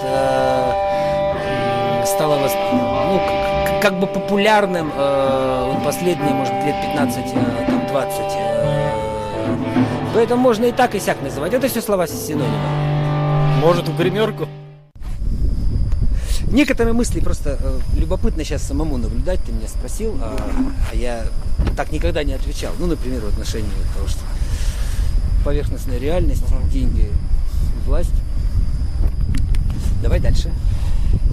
стало 2.07 2.37
ну, 2.37 3.21
как 3.81 3.99
бы 3.99 4.07
популярным 4.07 4.91
последние, 5.83 6.33
может 6.33 6.53
лет 6.65 6.75
15, 6.81 7.17
э, 7.17 7.65
там, 7.67 7.87
20. 7.87 8.19
э, 8.19 8.32
Поэтому 10.13 10.41
можно 10.41 10.65
и 10.65 10.71
так, 10.71 10.93
и 10.95 10.99
сяк 10.99 11.21
называть. 11.21 11.53
Это 11.53 11.67
все 11.67 11.81
слова 11.81 12.05
синонимы. 12.07 12.47
Может, 13.59 13.87
в 13.87 13.97
гримерку? 13.97 14.47
Некоторые 16.51 16.93
мысли 16.93 17.19
просто 17.19 17.57
э, 17.59 17.79
любопытно 17.97 18.43
сейчас 18.43 18.61
самому 18.61 18.97
наблюдать. 18.97 19.39
Ты 19.43 19.51
меня 19.51 19.67
спросил, 19.67 20.15
а, 20.21 20.37
а 20.91 20.95
я 20.95 21.25
так 21.75 21.91
никогда 21.91 22.23
не 22.23 22.33
отвечал. 22.33 22.73
Ну, 22.77 22.85
например, 22.85 23.21
в 23.21 23.27
отношении 23.27 23.71
того, 23.95 24.07
что 24.07 24.19
поверхностная 25.43 25.97
реальность, 25.97 26.43
деньги, 26.71 27.09
власть. 27.87 28.13
Давай 30.03 30.19
дальше. 30.19 30.51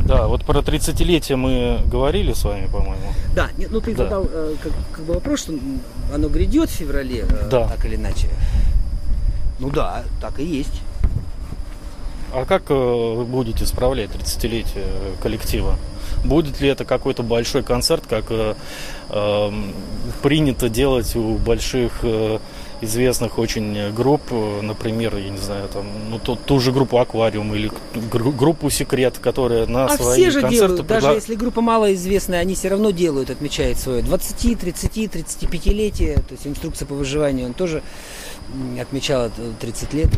Да, 0.07 0.27
вот 0.27 0.45
про 0.45 0.61
30-летие 0.61 1.37
мы 1.37 1.83
говорили 1.87 2.33
с 2.33 2.43
вами, 2.45 2.67
по-моему. 2.67 3.13
Да, 3.35 3.49
ну 3.71 3.81
ты 3.81 3.95
Да. 3.95 4.05
задал 4.05 4.27
э, 4.33 4.55
как, 4.63 4.73
как 4.93 5.05
бы 5.05 5.15
вопрос, 5.15 5.41
что 5.41 5.53
оно 6.15 6.29
грядет 6.29 6.71
в 6.71 6.73
феврале, 6.73 7.27
э, 7.29 7.49
Да. 7.51 7.69
так 7.69 7.85
или 7.85 7.97
иначе. 7.97 8.29
Ну 9.61 9.71
да, 9.71 10.05
так 10.21 10.41
и 10.41 10.45
есть. 10.45 10.81
А 12.33 12.45
как 12.45 12.71
э, 12.71 12.75
вы 12.75 13.25
будете 13.25 13.67
справлять 13.67 14.11
30-летие 14.11 14.87
коллектива? 15.23 15.77
Будет 16.25 16.61
ли 16.61 16.69
это 16.69 16.85
какой-то 16.85 17.23
большой 17.23 17.63
концерт, 17.63 18.05
как 18.09 18.27
э, 18.31 18.55
эм, 19.11 19.73
принято 20.23 20.69
делать 20.69 21.15
у 21.17 21.37
больших 21.39 21.93
э, 22.03 22.39
известных 22.83 23.39
очень 23.39 23.93
групп, 23.93 24.23
э, 24.31 24.61
например, 24.63 25.17
я 25.17 25.29
не 25.29 25.39
знаю, 25.39 25.69
там, 25.69 25.85
ну, 26.09 26.19
ту, 26.19 26.37
ту 26.37 26.61
же 26.61 26.73
группу 26.73 26.99
Аквариум 26.99 27.55
или 27.55 27.71
гру- 28.13 28.33
группу 28.33 28.71
Секрет, 28.71 29.19
которая 29.21 29.67
на 29.67 29.87
А 29.87 29.97
свои 29.97 30.21
все 30.23 30.31
же 30.31 30.41
концерты 30.41 30.67
делают, 30.69 30.87
даже 30.87 31.07
предла- 31.09 31.15
если 31.17 31.35
группа 31.35 31.61
малоизвестная, 31.61 32.41
они 32.41 32.55
все 32.55 32.69
равно 32.69 32.91
делают, 32.93 33.31
отмечают 33.31 33.79
свое 33.79 34.03
20, 34.03 34.59
30, 34.59 35.07
35-летие, 35.07 36.15
то 36.17 36.33
есть 36.33 36.47
инструкция 36.47 36.87
по 36.87 36.95
выживанию, 36.95 37.47
он 37.47 37.55
тоже 37.55 37.83
м, 38.53 38.81
отмечал 38.81 39.27
это 39.27 39.53
30 39.61 39.95
лет. 39.95 40.09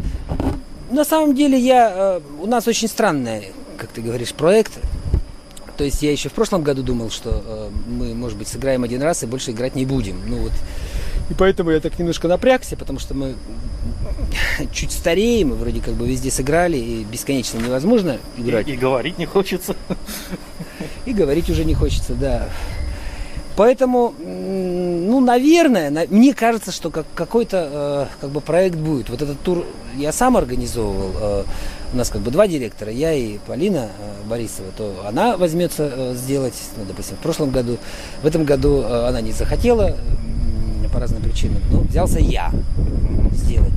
На 0.91 1.05
самом 1.05 1.35
деле 1.35 1.59
я, 1.59 1.91
э, 1.95 2.21
у 2.41 2.47
нас 2.47 2.69
очень 2.69 2.89
странный, 2.89 3.53
как 3.79 3.91
ты 3.91 4.03
говоришь, 4.03 4.33
проект. 4.33 4.73
То 5.77 5.85
есть 5.85 6.03
я 6.03 6.13
еще 6.13 6.29
в 6.29 6.33
прошлом 6.33 6.63
году 6.63 6.83
думал, 6.83 7.11
что 7.11 7.43
э, 7.45 7.71
мы, 7.89 8.15
может 8.15 8.39
быть, 8.39 8.49
сыграем 8.49 8.85
один 8.85 9.03
раз 9.03 9.23
и 9.23 9.27
больше 9.27 9.53
играть 9.53 9.75
не 9.75 9.87
будем. 9.87 10.21
Ну 10.27 10.37
вот. 10.37 10.53
И 11.31 11.35
поэтому 11.35 11.71
я 11.71 11.81
так 11.81 11.99
немножко 11.99 12.29
напрягся, 12.29 12.77
потому 12.77 12.99
что 12.99 13.15
мы 13.15 13.35
чуть 14.73 14.93
стареем, 14.93 15.49
мы 15.49 15.57
вроде 15.57 15.81
как 15.81 15.95
бы 15.95 16.07
везде 16.07 16.31
сыграли, 16.31 16.77
и 16.77 17.05
бесконечно 17.05 17.59
невозможно 17.59 18.19
играть. 18.37 18.69
И, 18.69 18.73
и 18.73 18.77
говорить 18.77 19.19
не 19.19 19.27
хочется. 19.27 19.75
И 21.07 21.13
говорить 21.13 21.49
уже 21.49 21.65
не 21.65 21.75
хочется, 21.75 22.15
да. 22.15 22.49
Поэтому, 23.57 24.15
ну, 24.19 25.21
наверное, 25.21 25.91
на- 25.91 26.07
мне 26.09 26.33
кажется, 26.33 26.73
что 26.73 26.91
как, 26.91 27.05
какой-то 27.15 27.69
э, 27.71 28.07
как 28.21 28.31
бы 28.31 28.41
проект 28.41 28.77
будет. 28.77 29.11
Вот 29.11 29.21
этот 29.21 29.39
тур 29.41 29.65
я 29.97 30.13
сам 30.13 30.37
организовывал. 30.37 31.11
э, 31.21 31.45
у 31.93 31.97
нас 31.97 32.09
как 32.09 32.23
бы 32.23 32.31
два 32.31 32.49
директора, 32.49 32.91
я 32.91 33.13
и 33.13 33.37
Полина 33.47 33.89
э, 33.99 34.29
Борисова. 34.29 34.69
То 34.79 34.95
она 35.07 35.37
возьмется 35.37 35.91
э, 35.95 36.15
сделать, 36.17 36.55
ну, 36.79 36.85
допустим, 36.89 37.17
в 37.17 37.21
прошлом 37.21 37.51
году. 37.51 37.77
В 38.23 38.27
этом 38.27 38.45
году 38.45 38.81
э, 38.83 39.09
она 39.09 39.21
не 39.21 39.33
захотела 39.33 39.89
м, 39.89 40.91
по 40.91 40.99
разным 40.99 41.21
причинам. 41.23 41.61
Ну, 41.71 41.81
взялся 41.83 42.19
я 42.21 42.51
сделать. 43.33 43.73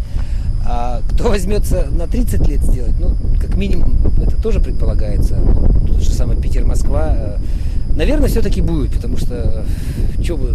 А 0.67 1.01
кто 1.11 1.25
возьмется 1.29 1.87
на 1.91 2.07
30 2.07 2.47
лет 2.47 2.61
сделать, 2.61 2.93
ну, 2.99 3.09
как 3.41 3.55
минимум, 3.57 3.93
это 4.25 4.41
тоже 4.41 4.61
предполагается. 4.61 5.35
Ну, 5.35 5.67
Тот 5.87 5.99
же 6.01 6.11
самый 6.11 6.37
Питер-Москва. 6.41 7.13
э, 7.17 7.37
Наверное, 7.95 8.27
все-таки 8.27 8.61
будет, 8.61 8.93
потому 8.93 9.17
что 9.17 9.65
что 10.21 10.37
бы 10.37 10.53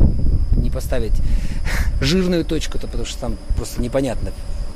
не 0.56 0.70
поставить 0.70 1.14
жирную 2.00 2.44
точку-то, 2.44 2.86
потому 2.86 3.06
что 3.06 3.20
там 3.20 3.36
просто 3.56 3.80
непонятно. 3.80 4.30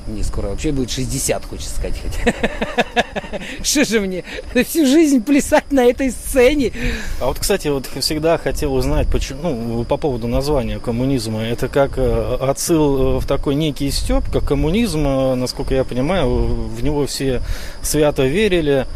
Мне 0.07 0.23
скоро 0.23 0.49
вообще 0.49 0.71
будет 0.71 0.91
60, 0.91 1.47
хочется 1.47 1.75
сказать. 1.75 1.95
Что 3.63 3.85
же 3.85 4.01
мне 4.01 4.23
всю 4.67 4.85
жизнь 4.85 5.23
плясать 5.23 5.73
на 5.73 5.87
этой 5.87 6.11
сцене? 6.11 6.73
А 7.21 7.27
вот, 7.27 7.39
кстати, 7.39 7.69
вот 7.69 7.87
всегда 8.01 8.37
хотел 8.37 8.75
узнать, 8.75 9.09
почему, 9.09 9.41
ну, 9.49 9.85
по 9.85 9.97
поводу 9.97 10.29
названия 10.29 10.79
коммунизма. 10.79 11.41
Это 11.41 11.69
как 11.69 11.97
э, 11.97 12.37
отсыл 12.39 13.17
э, 13.17 13.21
в 13.21 13.27
такой 13.27 13.55
некий 13.55 13.91
степ, 13.91 14.29
как 14.31 14.45
коммунизм, 14.45 15.07
э, 15.07 15.35
насколько 15.37 15.75
я 15.75 15.85
понимаю, 15.85 16.29
в 16.29 16.83
него 16.85 17.07
все 17.07 17.41
свято 17.81 18.27
верили. 18.27 18.87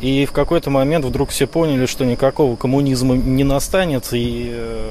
И 0.00 0.26
в 0.26 0.32
какой-то 0.32 0.70
момент 0.70 1.04
вдруг 1.04 1.30
все 1.30 1.46
поняли, 1.46 1.86
что 1.86 2.04
никакого 2.04 2.54
коммунизма 2.56 3.16
не 3.16 3.42
настанет 3.44 4.08
и, 4.12 4.48
э, 4.52 4.90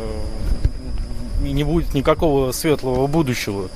и 1.45 1.51
не 1.51 1.63
будет 1.63 1.93
никакого 1.93 2.51
светлого 2.51 3.07
будущего. 3.07 3.69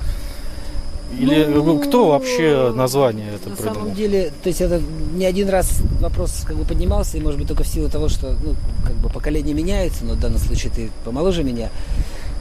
Или 1.20 1.44
Ну, 1.44 1.80
кто 1.80 2.08
вообще 2.10 2.72
название 2.76 3.34
это 3.36 3.50
На 3.50 3.56
придумал? 3.56 3.76
самом 3.82 3.96
деле, 3.96 4.32
то 4.44 4.48
есть 4.48 4.62
это 4.62 4.82
не 5.14 5.26
один 5.26 5.50
раз 5.50 5.82
вопрос 6.00 6.44
как 6.46 6.56
бы 6.56 6.64
поднимался, 6.64 7.18
и 7.18 7.22
может 7.22 7.38
быть 7.38 7.48
только 7.50 7.64
в 7.64 7.68
силу 7.68 7.90
того, 7.90 8.08
что 8.08 8.36
ну, 8.44 8.56
как 8.86 8.94
бы 8.96 9.10
поколение 9.10 9.54
меняется, 9.54 10.06
но 10.06 10.14
в 10.14 10.20
данном 10.20 10.40
случае 10.40 10.72
ты 10.74 10.90
помоложе 11.04 11.44
меня, 11.44 11.70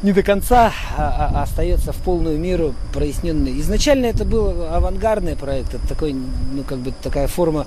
не 0.03 0.13
до 0.13 0.23
конца 0.23 0.73
а, 0.97 1.31
а- 1.35 1.43
остается 1.43 1.93
в 1.93 1.97
полную 1.97 2.39
меру 2.39 2.75
проясненный. 2.95 3.59
Изначально 3.61 4.07
это 4.07 4.25
был 4.25 4.49
авангардный 4.73 5.35
проект, 5.37 5.75
это 5.75 5.87
такой, 5.89 6.13
ну 6.13 6.63
как 6.67 6.79
бы 6.79 6.93
такая 7.03 7.27
форма 7.27 7.67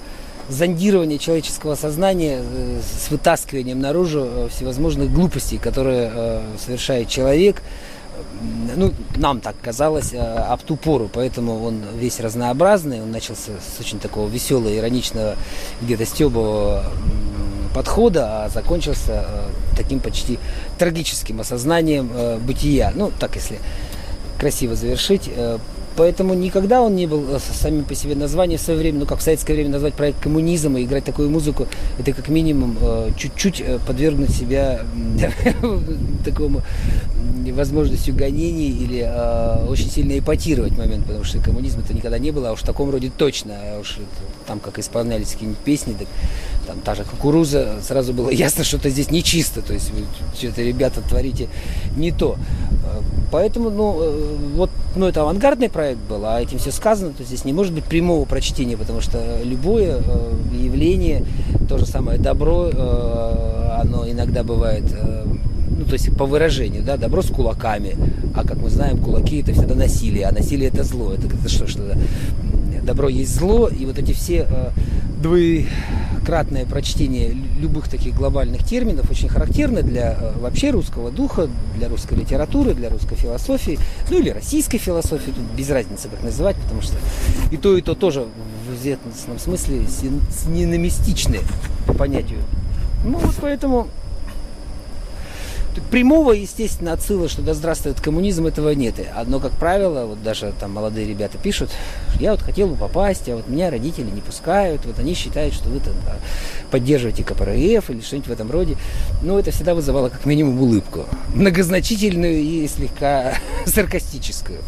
зондирования 0.49 1.17
человеческого 1.17 1.75
сознания 1.75 2.41
э, 2.41 2.79
с 2.81 3.09
вытаскиванием 3.09 3.79
наружу 3.79 4.25
э, 4.25 4.47
всевозможных 4.51 5.11
глупостей, 5.11 5.57
которые 5.57 6.11
э, 6.13 6.41
совершает 6.63 7.09
человек, 7.09 7.61
ну, 8.75 8.93
нам 9.15 9.39
так 9.39 9.55
казалось, 9.61 10.13
об 10.13 10.61
ту 10.61 10.75
пору, 10.75 11.09
поэтому 11.11 11.63
он 11.63 11.81
весь 11.97 12.19
разнообразный, 12.19 13.01
он 13.01 13.11
начался 13.11 13.51
с 13.51 13.79
очень 13.79 13.99
такого 13.99 14.29
веселого, 14.29 14.75
ироничного, 14.75 15.35
где-то 15.81 16.05
стебового 16.05 16.83
подхода, 17.73 18.45
а 18.45 18.49
закончился 18.49 19.25
таким 19.75 19.99
почти 19.99 20.39
трагическим 20.77 21.39
осознанием 21.39 22.09
бытия. 22.39 22.91
Ну, 22.95 23.11
так 23.19 23.35
если 23.35 23.59
красиво 24.37 24.75
завершить. 24.75 25.29
Поэтому 25.95 26.33
никогда 26.33 26.81
он 26.81 26.95
не 26.95 27.05
был 27.05 27.23
э, 27.29 27.39
самим 27.39 27.83
по 27.83 27.93
себе 27.93 28.15
названием 28.15 28.59
в 28.59 28.61
свое 28.61 28.79
время, 28.79 28.99
ну 28.99 29.05
как 29.05 29.19
в 29.19 29.21
советское 29.21 29.53
время 29.53 29.69
назвать 29.69 29.93
проект 29.93 30.19
коммунизм 30.19 30.75
и 30.77 30.83
играть 30.83 31.03
такую 31.03 31.29
музыку, 31.29 31.67
это 31.99 32.13
как 32.13 32.29
минимум 32.29 32.77
э, 32.81 33.11
чуть-чуть 33.17 33.61
э, 33.61 33.79
подвергнуть 33.85 34.31
себя 34.31 34.81
такому 36.25 36.61
возможностью 37.51 38.15
гонений 38.15 38.69
или 38.69 39.01
очень 39.67 39.89
сильно 39.89 40.17
эпатировать 40.17 40.77
момент, 40.77 41.05
потому 41.05 41.23
что 41.23 41.39
коммунизма 41.39 41.81
это 41.83 41.93
никогда 41.93 42.17
не 42.17 42.31
было, 42.31 42.49
а 42.49 42.51
уж 42.53 42.61
в 42.61 42.65
таком 42.65 42.89
роде 42.89 43.11
точно, 43.15 43.53
а 43.55 43.79
уж 43.81 43.99
там 44.47 44.59
как 44.59 44.79
исполнялись 44.79 45.33
какие-нибудь 45.33 45.59
песни, 45.59 45.95
так, 45.99 46.07
там 46.65 46.77
та 46.83 46.95
же 46.95 47.03
кукуруза, 47.03 47.79
сразу 47.81 48.13
было 48.13 48.29
ясно, 48.31 48.63
что-то 48.63 48.89
здесь 48.89 49.11
нечисто, 49.11 49.61
то 49.61 49.73
есть 49.73 49.91
что-то, 50.37 50.61
ребята, 50.61 51.01
творите 51.01 51.47
не 51.95 52.11
то. 52.11 52.35
Э, 52.83 53.01
Поэтому, 53.31 53.71
ну, 53.71 53.97
э, 53.99 54.35
вот, 54.55 54.69
ну, 54.95 55.07
это 55.07 55.21
авангардный 55.21 55.69
проект 55.69 55.99
был, 56.07 56.23
а 56.25 56.39
этим 56.39 56.59
все 56.59 56.71
сказано, 56.71 57.13
то 57.17 57.23
здесь 57.23 57.45
не 57.45 57.53
может 57.53 57.73
быть 57.73 57.83
прямого 57.83 58.25
прочтения, 58.25 58.77
потому 58.77 59.01
что 59.01 59.39
любое 59.43 59.97
э, 59.97 60.31
явление, 60.55 61.25
то 61.67 61.77
же 61.77 61.85
самое 61.85 62.19
добро, 62.19 62.69
оно 63.79 64.07
иногда 64.07 64.43
бывает, 64.43 64.83
ну, 64.85 65.85
то 65.85 65.93
есть 65.93 66.15
по 66.15 66.25
выражению, 66.25 66.83
да, 66.83 66.97
добро 66.97 67.23
с 67.23 67.27
кулаками, 67.27 67.95
а 68.35 68.43
как 68.45 68.57
мы 68.57 68.69
знаем, 68.69 68.99
кулаки 68.99 69.41
это 69.41 69.53
всегда 69.53 69.73
насилие, 69.73 70.25
а 70.25 70.31
насилие 70.31 70.69
это 70.69 70.83
зло, 70.83 71.13
это, 71.13 71.25
это 71.27 71.49
что, 71.49 71.65
что-то 71.67 71.97
добро 72.83 73.09
есть 73.09 73.35
зло, 73.35 73.67
и 73.67 73.85
вот 73.85 73.97
эти 73.97 74.11
все 74.13 74.47
э, 74.49 74.69
двукратное 75.21 76.65
прочтение 76.65 77.29
лю- 77.31 77.43
любых 77.61 77.87
таких 77.87 78.15
глобальных 78.15 78.63
терминов 78.63 79.09
очень 79.09 79.29
характерно 79.29 79.81
для 79.81 80.13
э, 80.19 80.33
вообще 80.39 80.71
русского 80.71 81.11
духа, 81.11 81.47
для 81.77 81.89
русской 81.89 82.15
литературы, 82.15 82.73
для 82.73 82.89
русской 82.89 83.15
философии, 83.15 83.79
ну 84.09 84.19
или 84.19 84.29
российской 84.29 84.77
философии, 84.77 85.31
тут 85.31 85.43
без 85.57 85.69
разницы 85.69 86.09
как 86.09 86.21
называть, 86.23 86.55
потому 86.57 86.81
что 86.81 86.95
и 87.51 87.57
то, 87.57 87.77
и 87.77 87.81
то 87.81 87.95
тоже 87.95 88.25
в 88.69 88.75
известном 88.75 89.13
смысле 89.39 89.85
син- 89.87 90.21
синонимистичны 90.31 91.39
по 91.87 91.93
понятию. 91.93 92.39
Ну 93.05 93.17
вот 93.17 93.35
поэтому 93.41 93.87
Прямого, 95.81 96.31
естественно, 96.31 96.93
отсыла, 96.93 97.29
что 97.29 97.41
да 97.41 97.53
здравствует 97.53 97.99
коммунизм, 97.99 98.47
этого 98.47 98.69
нет. 98.71 98.95
Одно, 99.15 99.39
как 99.39 99.51
правило, 99.53 100.05
вот 100.05 100.23
даже 100.23 100.53
там 100.59 100.71
молодые 100.71 101.07
ребята 101.07 101.37
пишут, 101.37 101.69
я 102.19 102.31
вот 102.31 102.41
хотел 102.41 102.67
бы 102.67 102.75
попасть, 102.75 103.27
а 103.29 103.35
вот 103.35 103.47
меня 103.47 103.69
родители 103.69 104.09
не 104.09 104.21
пускают, 104.21 104.85
вот 104.85 104.99
они 104.99 105.13
считают, 105.13 105.53
что 105.53 105.69
вы 105.69 105.79
там 105.79 105.93
да, 106.05 106.15
поддерживаете 106.71 107.23
КПРФ 107.23 107.89
или 107.89 108.01
что-нибудь 108.01 108.27
в 108.27 108.31
этом 108.31 108.51
роде. 108.51 108.77
Ну, 109.21 109.37
это 109.37 109.51
всегда 109.51 109.75
вызывало 109.75 110.09
как 110.09 110.25
минимум 110.25 110.61
улыбку. 110.61 111.05
Многозначительную 111.33 112.39
и 112.39 112.67
слегка 112.67 113.35
саркастическую. 113.65 114.59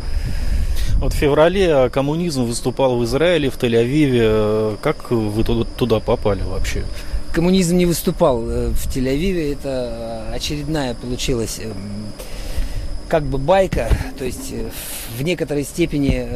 Вот 0.98 1.14
в 1.14 1.18
феврале 1.18 1.90
коммунизм 1.90 2.46
выступал 2.46 2.98
в 2.98 3.04
Израиле, 3.04 3.50
в 3.50 3.58
Тель-Авиве. 3.58 4.78
Как 4.82 5.12
вы 5.12 5.44
туда 5.44 6.00
попали 6.00 6.42
вообще? 6.42 6.84
Коммунизм 7.36 7.76
не 7.76 7.86
выступал 7.86 8.50
э, 8.50 8.70
в 8.70 8.88
Тель-Авиве. 8.88 9.52
Это 9.52 10.30
э, 10.32 10.36
очередная 10.36 10.94
получилась 10.94 11.60
эм, 11.60 11.74
как 13.10 13.24
бы 13.24 13.38
байка. 13.38 13.90
То 14.18 14.24
есть 14.24 14.54
э, 14.54 14.70
в 15.18 15.22
некоторой 15.22 15.66
степени, 15.66 16.28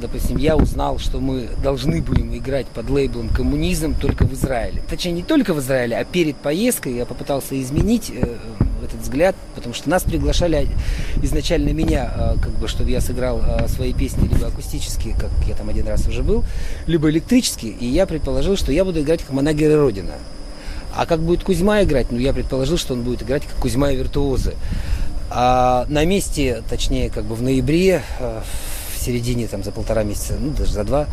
допустим, 0.00 0.38
я 0.38 0.56
узнал, 0.56 0.98
что 0.98 1.20
мы 1.20 1.48
должны 1.62 2.00
будем 2.00 2.34
играть 2.34 2.66
под 2.66 2.88
лейблом 2.88 3.28
коммунизм 3.28 3.94
только 3.94 4.24
в 4.24 4.32
Израиле. 4.32 4.82
Точнее, 4.88 5.12
не 5.12 5.22
только 5.22 5.52
в 5.52 5.60
Израиле, 5.60 5.98
а 5.98 6.04
перед 6.04 6.36
поездкой 6.36 6.94
я 6.94 7.06
попытался 7.06 7.60
изменить 7.60 8.10
этот 8.10 9.00
взгляд, 9.00 9.34
потому 9.54 9.74
что 9.74 9.88
нас 9.88 10.02
приглашали 10.02 10.68
изначально 11.22 11.70
меня, 11.70 12.36
как 12.42 12.52
бы, 12.58 12.68
чтобы 12.68 12.90
я 12.90 13.00
сыграл 13.00 13.42
свои 13.68 13.94
песни 13.94 14.28
либо 14.28 14.48
акустические, 14.48 15.14
как 15.14 15.30
я 15.46 15.54
там 15.54 15.70
один 15.70 15.88
раз 15.88 16.06
уже 16.06 16.22
был, 16.22 16.44
либо 16.86 17.08
электрические, 17.10 17.72
и 17.72 17.86
я 17.86 18.06
предположил, 18.06 18.56
что 18.56 18.70
я 18.70 18.84
буду 18.84 19.00
играть 19.00 19.22
как 19.22 19.32
Манагер 19.32 19.78
Родина. 19.78 20.12
А 20.96 21.04
как 21.06 21.20
будет 21.20 21.44
Кузьма 21.44 21.82
играть? 21.82 22.10
Ну, 22.10 22.18
я 22.18 22.32
предположил, 22.32 22.78
что 22.78 22.94
он 22.94 23.02
будет 23.02 23.22
играть 23.22 23.42
как 23.44 23.56
Кузьма 23.56 23.92
и 23.92 23.96
Виртуозы. 23.96 24.54
А 25.28 25.84
на 25.88 26.04
месте, 26.04 26.62
точнее, 26.70 27.10
как 27.10 27.24
бы 27.24 27.34
в 27.34 27.42
ноябре, 27.42 28.02
э, 28.18 28.40
в 28.94 29.04
середине, 29.04 29.46
там, 29.46 29.62
за 29.62 29.72
полтора 29.72 30.04
месяца, 30.04 30.34
ну, 30.40 30.52
даже 30.52 30.72
за 30.72 30.84
два, 30.84 31.06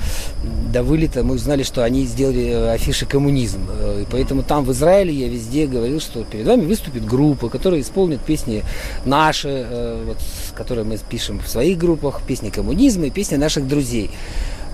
до 0.72 0.84
вылета 0.84 1.24
мы 1.24 1.36
узнали, 1.36 1.64
что 1.64 1.84
они 1.84 2.06
сделали 2.06 2.46
э, 2.46 2.72
афиши 2.72 3.06
«Коммунизм». 3.06 3.68
Э, 3.70 4.04
И 4.04 4.08
поэтому 4.10 4.44
там, 4.44 4.64
в 4.64 4.72
Израиле, 4.72 5.14
я 5.14 5.28
везде 5.28 5.68
говорил, 5.68 6.00
что 6.00 6.24
перед 6.24 6.46
вами 6.46 6.66
выступит 6.66 7.06
группа, 7.06 7.50
которая 7.50 7.82
исполнит 7.82 8.22
песни 8.22 8.64
наши, 9.04 9.68
вот, 10.06 10.18
которые 10.56 10.86
мы 10.86 10.98
пишем 11.10 11.40
в 11.40 11.50
своих 11.50 11.78
группах, 11.78 12.22
песни 12.26 12.52
коммунизма 12.52 13.08
и 13.08 13.10
песни 13.10 13.36
наших 13.36 13.68
друзей. 13.68 14.12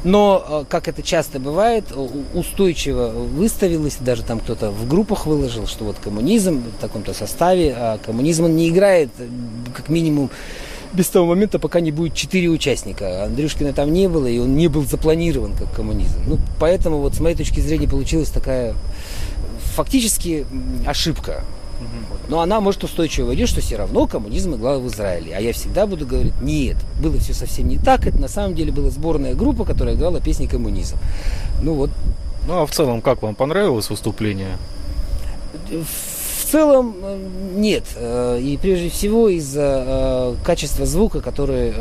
Но, 0.04 0.45
э, 0.47 0.66
как 0.70 0.88
это 0.88 1.02
часто 1.04 1.39
бывает, 1.39 1.86
устойчиво 2.34 3.10
выставилось, 3.10 3.97
даже 4.00 4.24
там 4.24 4.39
кто-то 4.39 4.72
в 4.72 4.88
группах 4.88 5.26
выложил, 5.26 5.68
что 5.68 5.84
вот 5.84 5.97
коммунизм 6.02 6.64
в 6.78 6.82
таком-то 6.82 7.14
составе, 7.14 7.76
а 7.78 7.97
коммунизм 7.97 8.45
он 8.45 8.56
не 8.56 8.70
играет, 8.70 9.10
как 9.76 9.89
минимум, 9.89 10.30
без 10.93 11.08
того 11.08 11.28
момента, 11.28 11.60
пока 11.60 11.82
не 11.82 11.91
будет 11.91 12.16
четыре 12.16 12.47
участника. 12.47 13.26
Андрюшкина 13.26 13.74
там 13.74 13.91
не 13.93 14.08
было, 14.08 14.26
и 14.26 14.39
он 14.39 14.56
не 14.56 14.68
был 14.68 14.84
запланирован 14.86 15.54
как 15.54 15.72
коммунизм. 15.74 16.20
Ну, 16.26 16.39
поэтому 16.60 17.00
вот 17.00 17.14
с 17.14 17.20
моей 17.20 17.36
точки 17.36 17.60
зрения 17.60 17.88
получилась 17.88 18.30
такая 18.30 18.74
фактически 19.76 20.45
ошибка. 20.86 21.43
Но 22.28 22.42
она 22.42 22.60
может 22.62 22.84
устойчиво 22.84 23.28
войти, 23.28 23.46
что 23.46 23.62
все 23.62 23.78
равно 23.78 24.06
коммунизм 24.08 24.56
играл 24.56 24.80
в 24.80 24.88
Израиле. 24.88 25.36
А 25.36 25.42
я 25.42 25.52
всегда 25.54 25.88
буду 25.88 26.06
говорить, 26.06 26.40
нет, 26.42 26.78
было 27.02 27.18
все 27.18 27.34
совсем 27.34 27.68
не 27.68 27.78
так. 27.78 28.06
Это 28.06 28.20
на 28.20 28.28
самом 28.28 28.56
деле 28.56 28.72
была 28.72 28.90
сборная 28.90 29.34
группа, 29.36 29.66
которая 29.66 29.96
играла 29.96 30.22
песни 30.22 30.46
коммунизм. 30.46 30.98
Ну 31.62 31.74
вот, 31.74 31.90
Ну 32.48 32.62
а 32.62 32.66
в 32.66 32.72
целом, 32.72 33.02
как 33.02 33.22
вам 33.22 33.36
понравилось 33.36 33.90
выступление? 33.90 34.58
в 35.70 36.52
целом 36.52 36.96
э, 37.02 37.28
нет. 37.56 37.84
Э, 37.96 38.40
И 38.42 38.58
прежде 38.58 38.90
всего 38.90 39.30
из-за 39.30 39.84
э, 39.88 40.36
качества 40.44 40.86
звука, 40.86 41.22
который 41.22 41.74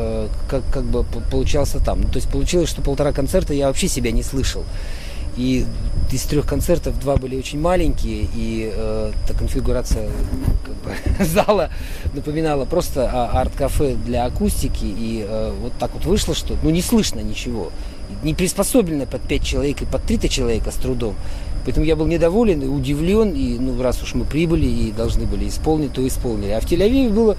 как, 0.48 0.62
как 0.72 0.84
бы 0.84 1.04
получался 1.30 1.82
там. 1.82 2.02
Ну, 2.02 2.08
то 2.08 2.16
есть 2.16 2.28
получилось, 2.28 2.68
что 2.68 2.82
полтора 2.82 3.12
концерта 3.12 3.54
я 3.54 3.68
вообще 3.68 3.88
себя 3.88 4.10
не 4.12 4.22
слышал. 4.22 4.64
И 5.36 5.64
из 6.12 6.22
трех 6.22 6.46
концертов 6.46 6.98
два 7.00 7.16
были 7.16 7.36
очень 7.36 7.60
маленькие, 7.60 8.28
и 8.34 8.72
э, 8.74 9.12
та 9.26 9.34
конфигурация 9.34 10.10
как 10.64 10.74
бы, 10.76 11.24
зала 11.24 11.70
напоминала 12.14 12.64
просто 12.64 13.10
а, 13.12 13.40
арт-кафе 13.40 13.94
для 13.94 14.24
акустики. 14.24 14.84
И 14.84 15.26
э, 15.28 15.52
вот 15.60 15.72
так 15.78 15.92
вот 15.94 16.04
вышло, 16.04 16.34
что 16.34 16.56
ну 16.62 16.70
не 16.70 16.82
слышно 16.82 17.20
ничего. 17.20 17.70
Не 18.22 18.34
приспособлено 18.34 19.06
под 19.06 19.22
пять 19.22 19.44
человек 19.44 19.82
и 19.82 19.84
под 19.84 20.02
30 20.04 20.30
человека 20.30 20.70
с 20.70 20.74
трудом. 20.74 21.14
Поэтому 21.64 21.84
я 21.84 21.96
был 21.96 22.06
недоволен 22.06 22.62
и 22.62 22.66
удивлен, 22.66 23.32
и 23.32 23.58
ну, 23.58 23.82
раз 23.82 24.02
уж 24.02 24.14
мы 24.14 24.24
прибыли 24.24 24.64
и 24.64 24.92
должны 24.92 25.26
были 25.26 25.48
исполнить, 25.48 25.92
то 25.92 26.06
исполнили. 26.06 26.52
А 26.52 26.60
в 26.60 26.64
Тель-Авиве 26.64 27.10
было, 27.10 27.36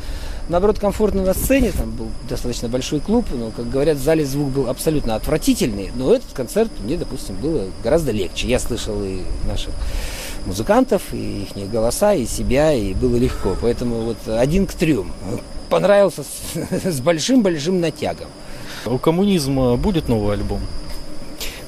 наоборот, 0.49 0.79
комфортно 0.79 1.23
на 1.23 1.33
сцене, 1.33 1.71
там 1.71 1.91
был 1.91 2.07
достаточно 2.27 2.67
большой 2.67 2.99
клуб, 2.99 3.25
но, 3.31 3.51
как 3.51 3.69
говорят, 3.69 3.97
в 3.97 4.03
зале 4.03 4.25
звук 4.25 4.49
был 4.49 4.69
абсолютно 4.69 5.15
отвратительный, 5.15 5.91
но 5.95 6.13
этот 6.13 6.33
концерт 6.33 6.71
мне, 6.83 6.97
допустим, 6.97 7.35
было 7.35 7.65
гораздо 7.83 8.11
легче. 8.11 8.47
Я 8.47 8.59
слышал 8.59 9.01
и 9.03 9.21
наших 9.47 9.73
музыкантов, 10.45 11.01
и 11.13 11.47
их 11.55 11.69
голоса, 11.71 12.13
и 12.13 12.25
себя, 12.25 12.73
и 12.73 12.93
было 12.93 13.15
легко. 13.15 13.55
Поэтому 13.61 14.01
вот 14.01 14.17
один 14.27 14.65
к 14.67 14.73
трем. 14.73 15.11
Понравился 15.69 16.23
с- 16.83 16.99
большим-большим 16.99 17.79
натягом. 17.79 18.27
У 18.85 18.97
коммунизма 18.97 19.75
будет 19.75 20.07
новый 20.07 20.33
альбом? 20.35 20.61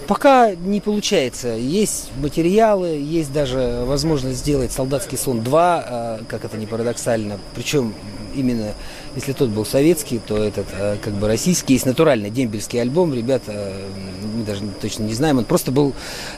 Пока 0.07 0.55
не 0.55 0.81
получается. 0.81 1.49
Есть 1.49 2.09
материалы, 2.19 2.87
есть 2.89 3.31
даже 3.31 3.83
возможность 3.85 4.39
сделать 4.39 4.71
«Солдатский 4.71 5.17
сон 5.17 5.39
2», 5.39 5.53
а, 5.53 6.19
как 6.27 6.43
это 6.43 6.57
не 6.57 6.65
парадоксально. 6.65 7.37
Причем 7.55 7.93
именно, 8.35 8.73
если 9.15 9.33
тот 9.33 9.49
был 9.49 9.65
советский, 9.65 10.19
то 10.25 10.37
этот 10.37 10.67
а, 10.73 10.97
как 11.01 11.13
бы 11.13 11.27
российский. 11.27 11.73
Есть 11.73 11.85
натуральный 11.85 12.29
дембельский 12.29 12.81
альбом. 12.81 13.13
Ребята, 13.13 13.51
э, 13.53 13.89
мы 14.35 14.43
даже 14.43 14.61
точно 14.81 15.03
не 15.03 15.13
знаем, 15.13 15.37
он 15.37 15.45
просто 15.45 15.71
был 15.71 15.93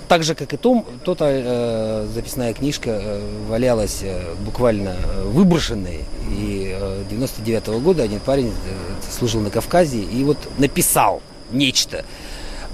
так 0.07 0.23
же, 0.23 0.35
как 0.35 0.53
и 0.53 0.57
том, 0.57 0.85
тот 1.03 1.19
э, 1.21 2.07
записная 2.13 2.53
книжка 2.53 2.89
э, 2.91 3.21
валялась 3.47 3.99
э, 4.03 4.33
буквально 4.45 4.95
э, 4.97 5.23
выброшенной. 5.23 6.01
И 6.29 6.75
э, 6.75 7.03
99 7.09 7.67
года 7.81 8.03
один 8.03 8.19
парень 8.19 8.49
э, 8.49 9.11
служил 9.11 9.41
на 9.41 9.49
Кавказе 9.49 9.99
и 9.99 10.23
вот 10.23 10.37
написал 10.57 11.21
нечто. 11.51 12.05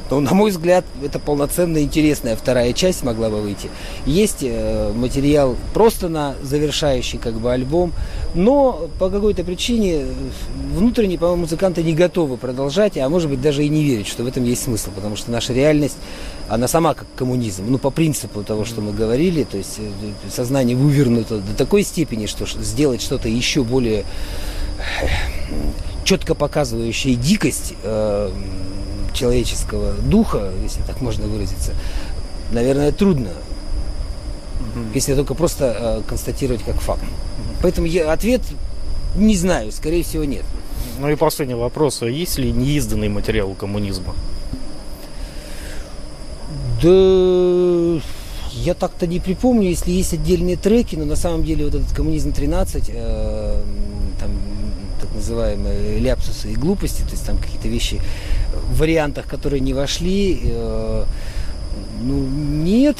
Но, 0.09 0.19
на 0.19 0.33
мой 0.33 0.51
взгляд, 0.51 0.85
это 1.03 1.19
полноценная, 1.19 1.83
интересная 1.83 2.35
вторая 2.35 2.73
часть 2.73 3.03
могла 3.03 3.29
бы 3.29 3.41
выйти. 3.41 3.69
Есть 4.05 4.39
э, 4.41 4.91
материал 4.93 5.55
просто 5.73 6.09
на 6.09 6.35
завершающий 6.41 7.19
как 7.19 7.35
бы 7.35 7.51
альбом, 7.51 7.93
но 8.33 8.89
по 8.97 9.09
какой-то 9.09 9.43
причине 9.43 10.01
э, 10.01 10.13
внутренне, 10.75 11.17
по-моему, 11.17 11.43
музыканты 11.43 11.83
не 11.83 11.93
готовы 11.93 12.37
продолжать, 12.37 12.97
а 12.97 13.07
может 13.09 13.29
быть 13.29 13.41
даже 13.41 13.63
и 13.63 13.69
не 13.69 13.83
верить, 13.83 14.07
что 14.07 14.23
в 14.23 14.27
этом 14.27 14.43
есть 14.43 14.63
смысл, 14.63 14.89
потому 14.95 15.15
что 15.15 15.31
наша 15.31 15.53
реальность, 15.53 15.97
она 16.47 16.67
сама 16.67 16.95
как 16.95 17.07
коммунизм, 17.15 17.65
ну 17.67 17.77
по 17.77 17.91
принципу 17.91 18.43
того, 18.43 18.65
что 18.65 18.81
мы 18.81 18.93
говорили, 18.93 19.43
то 19.43 19.57
есть 19.57 19.77
э, 19.79 20.31
сознание 20.31 20.75
вывернуто 20.75 21.37
до 21.37 21.55
такой 21.55 21.83
степени, 21.83 22.25
что 22.25 22.45
сделать 22.47 23.01
что-то 23.01 23.29
еще 23.29 23.63
более 23.63 24.05
четко 26.03 26.33
показывающее 26.33 27.15
дикость 27.15 27.75
человеческого 29.13 29.93
духа, 29.93 30.51
если 30.61 30.81
так 30.81 31.01
можно 31.01 31.27
выразиться, 31.27 31.73
наверное, 32.51 32.91
трудно. 32.91 33.29
Если 34.93 35.15
только 35.15 35.33
просто 35.33 35.75
э, 35.79 36.01
констатировать 36.07 36.63
как 36.63 36.79
факт. 36.81 37.03
Поэтому 37.61 37.87
я, 37.87 38.11
ответ 38.11 38.41
не 39.15 39.35
знаю, 39.35 39.71
скорее 39.71 40.03
всего, 40.03 40.23
нет. 40.23 40.43
Ну 40.99 41.09
и 41.09 41.15
последний 41.15 41.55
вопрос. 41.55 42.01
Есть 42.01 42.37
ли 42.37 42.51
неизданный 42.51 43.09
материал 43.09 43.49
у 43.49 43.55
коммунизма? 43.55 44.13
Да 46.81 48.01
я 48.53 48.73
так-то 48.73 49.07
не 49.07 49.19
припомню, 49.19 49.69
если 49.69 49.91
есть 49.91 50.13
отдельные 50.13 50.57
треки, 50.57 50.95
но 50.95 51.05
на 51.05 51.15
самом 51.15 51.43
деле 51.43 51.65
вот 51.65 51.75
этот 51.75 51.91
коммунизм 51.93 52.31
13, 52.33 52.89
э, 52.89 53.61
называемые 55.19 55.99
ляпсусы 55.99 56.51
и 56.51 56.55
глупости, 56.55 57.01
то 57.03 57.11
есть 57.11 57.25
там 57.25 57.37
какие-то 57.37 57.67
вещи 57.67 58.01
в 58.71 58.79
вариантах, 58.79 59.27
которые 59.27 59.59
не 59.59 59.73
вошли, 59.73 60.39
э, 60.43 61.05
ну 62.01 62.17
нет, 62.17 62.97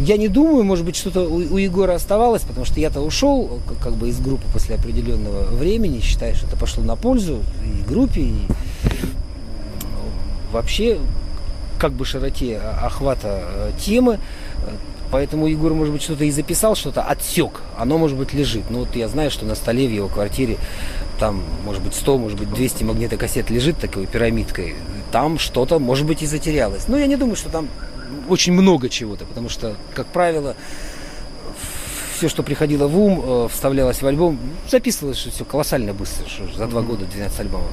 я 0.00 0.16
не 0.16 0.28
думаю, 0.28 0.64
может 0.64 0.84
быть, 0.84 0.96
что-то 0.96 1.28
у, 1.28 1.36
у 1.36 1.56
Егора 1.56 1.94
оставалось, 1.94 2.42
потому 2.42 2.64
что 2.64 2.80
я-то 2.80 3.00
ушел 3.00 3.60
как, 3.82 3.94
бы 3.94 4.08
из 4.08 4.20
группы 4.20 4.44
после 4.52 4.76
определенного 4.76 5.44
времени, 5.54 6.00
считаю, 6.00 6.34
что 6.34 6.46
это 6.46 6.56
пошло 6.56 6.82
на 6.82 6.96
пользу 6.96 7.42
и 7.64 7.88
группе, 7.88 8.20
и 8.20 8.34
вообще 10.52 10.98
как 11.78 11.92
бы 11.92 12.04
широте 12.04 12.58
охвата 12.58 13.42
э, 13.42 13.72
темы. 13.80 14.18
Поэтому 15.12 15.46
Егор, 15.46 15.74
может 15.74 15.92
быть, 15.92 16.02
что-то 16.02 16.24
и 16.24 16.30
записал, 16.30 16.74
что-то 16.74 17.02
отсек. 17.02 17.60
Оно, 17.76 17.98
может 17.98 18.16
быть, 18.16 18.32
лежит. 18.32 18.70
Ну, 18.70 18.80
вот 18.80 18.96
я 18.96 19.08
знаю, 19.08 19.30
что 19.30 19.44
на 19.44 19.54
столе 19.54 19.86
в 19.86 19.90
его 19.90 20.08
квартире 20.08 20.56
там, 21.20 21.42
может 21.66 21.82
быть, 21.82 21.94
100, 21.94 22.16
может 22.16 22.38
быть, 22.38 22.50
200 22.50 22.84
магнитокассет 22.84 23.50
лежит 23.50 23.76
такой 23.78 24.06
пирамидкой. 24.06 24.74
Там 25.12 25.38
что-то, 25.38 25.78
может 25.78 26.06
быть, 26.06 26.22
и 26.22 26.26
затерялось. 26.26 26.88
Но 26.88 26.96
я 26.96 27.06
не 27.06 27.16
думаю, 27.16 27.36
что 27.36 27.50
там 27.50 27.68
очень 28.30 28.54
много 28.54 28.88
чего-то, 28.88 29.26
потому 29.26 29.50
что, 29.50 29.76
как 29.94 30.06
правило, 30.06 30.56
все, 32.16 32.30
что 32.30 32.42
приходило 32.42 32.86
в 32.86 32.98
ум, 32.98 33.22
э, 33.22 33.48
вставлялось 33.52 34.00
в 34.00 34.06
альбом, 34.06 34.38
записывалось 34.70 35.18
все 35.18 35.44
колоссально 35.44 35.92
быстро, 35.92 36.26
что 36.26 36.56
за 36.56 36.66
два 36.66 36.80
года 36.80 37.04
12 37.04 37.40
альбомов. 37.40 37.72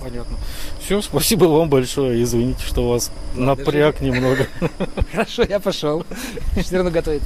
Понятно. 0.00 0.36
Все, 0.80 1.02
спасибо 1.02 1.44
вам 1.44 1.68
большое. 1.68 2.22
Извините, 2.22 2.64
что 2.64 2.88
вас 2.88 3.10
напряг 3.34 4.00
немного. 4.00 4.46
Хорошо, 5.12 5.42
я 5.42 5.60
пошел. 5.60 6.04
Все 6.56 6.76
равно 6.76 6.90
готовить. 6.90 7.22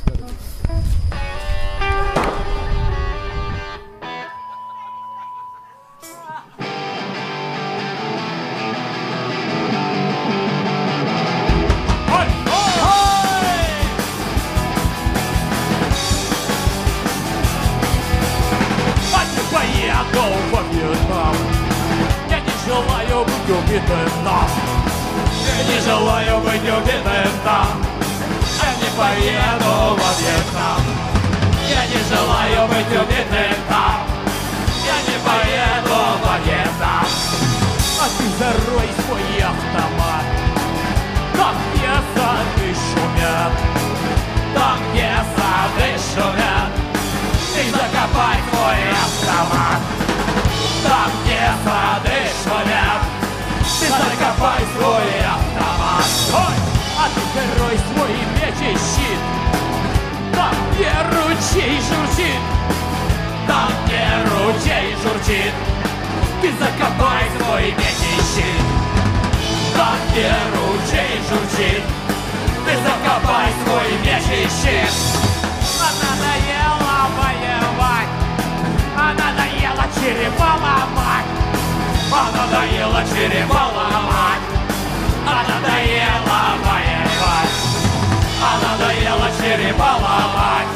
Ломать 89.82 90.68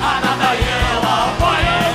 А 0.00 0.20
надоело 0.20 1.16
воевать 1.40 1.92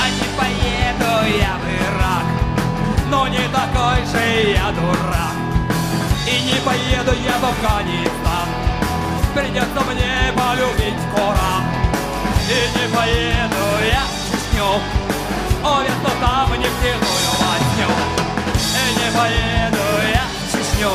А 0.00 0.08
поеду 0.36 1.36
я 1.38 1.54
в 1.56 1.66
Ирак 1.68 2.28
Но 3.10 3.28
не 3.28 3.44
такой 3.48 4.04
же 4.06 4.50
я 4.52 4.70
дурак 4.72 5.27
поеду 6.98 7.12
я 7.24 7.38
в 7.38 7.44
Афганистан. 7.44 8.48
Придется 9.34 9.80
мне 9.86 10.32
полюбить 10.34 11.00
Коран. 11.14 11.64
И 12.48 12.78
не 12.78 12.94
поеду 12.94 13.64
я 13.90 14.02
в 14.02 14.30
Чечню. 14.30 14.80
О, 15.64 15.82
я 15.82 15.90
что 16.00 16.10
там 16.20 16.52
нефтяную 16.58 17.30
возню. 17.38 17.88
И 18.56 18.94
не 18.98 19.10
поеду 19.16 19.84
я 20.12 20.24
в 20.26 20.52
Чечню. 20.52 20.90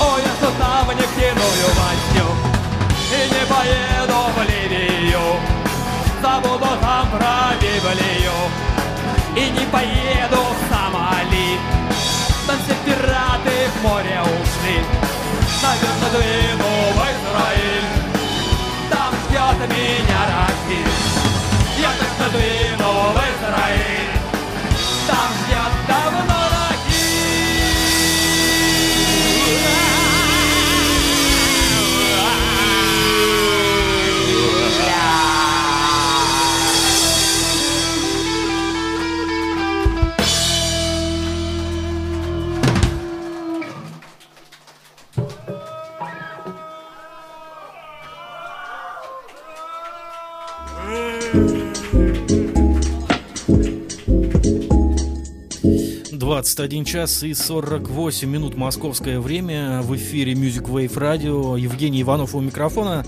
О, 0.00 0.18
я 0.18 0.32
что 0.38 0.50
там 0.58 0.88
нефтяную 0.96 1.68
возню. 1.78 2.26
И 3.10 3.28
не 3.34 3.46
поеду 3.46 4.18
в 4.34 4.42
Ливию. 4.48 5.36
Забуду 6.22 6.78
там 6.80 7.10
про 7.10 7.54
Библию. 7.60 8.32
И 9.36 9.50
не 9.50 9.66
поеду 9.66 10.36
в 10.36 10.74
Сомали 10.74 11.58
Там 12.46 12.56
все 12.64 12.74
пираты 12.84 13.70
в 13.74 13.82
море 13.82 14.20
ушли. 14.20 14.84
Наверное, 15.62 16.10
двину 16.10 16.72
в 16.92 17.00
Израиль. 17.12 17.88
Там 18.90 19.14
ждет 19.14 19.68
меня 19.70 20.20
Рахиль 20.26 20.92
Я 21.78 21.90
так 21.98 22.32
двину 22.32 22.90
в 23.12 23.16
Израиль. 23.16 24.10
Там 25.06 25.28
ждет 25.44 25.72
давно 25.86 26.31
Двадцать 56.42 56.58
один 56.58 56.84
час 56.84 57.22
и 57.22 57.34
48 57.34 58.28
минут 58.28 58.56
московское 58.56 59.20
время. 59.20 59.80
В 59.80 59.94
эфире 59.94 60.32
Music 60.32 60.64
Wave 60.64 60.92
Radio. 60.94 61.56
Евгений 61.56 62.02
Иванов 62.02 62.34
у 62.34 62.40
микрофона. 62.40 63.06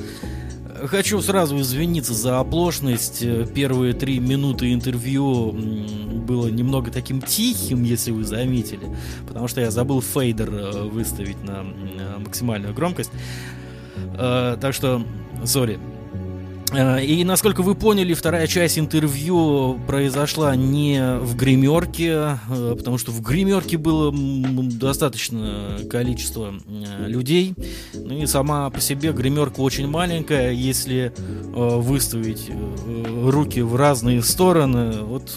Хочу 0.84 1.20
сразу 1.20 1.58
извиниться 1.58 2.14
за 2.14 2.38
оплошность. 2.38 3.26
Первые 3.52 3.92
три 3.92 4.20
минуты 4.20 4.72
интервью 4.72 5.50
было 5.50 6.46
немного 6.46 6.92
таким 6.92 7.20
тихим, 7.20 7.82
если 7.82 8.12
вы 8.12 8.22
заметили. 8.22 8.86
Потому 9.26 9.48
что 9.48 9.60
я 9.60 9.72
забыл 9.72 10.00
фейдер 10.00 10.50
э, 10.54 10.82
выставить 10.84 11.42
на 11.42 11.64
максимальную 12.20 12.72
громкость. 12.72 13.10
Э, 14.16 14.56
Так 14.60 14.74
что, 14.74 15.02
сори. 15.44 15.80
Э, 16.76 17.04
И 17.04 17.24
насколько 17.24 17.62
вы 17.62 17.74
поняли, 17.74 18.14
вторая 18.14 18.46
часть 18.46 18.78
интервью 18.78 19.78
произошла 19.86 20.56
не 20.56 21.18
в 21.20 21.36
гримерке, 21.36 22.38
э, 22.48 22.74
потому 22.76 22.98
что 22.98 23.12
в 23.12 23.20
гримерке 23.20 23.76
было 23.76 24.12
достаточно 24.12 25.78
количество 25.88 26.54
э, 26.66 27.06
людей. 27.06 27.54
Ну 27.94 28.16
и 28.22 28.26
сама 28.26 28.68
по 28.70 28.80
себе 28.80 29.12
гримерка 29.12 29.60
очень 29.60 29.86
маленькая, 29.86 30.52
если 30.52 31.12
выставить 31.52 32.50
руки 33.24 33.60
в 33.60 33.76
разные 33.76 34.22
стороны, 34.22 35.02
вот, 35.02 35.36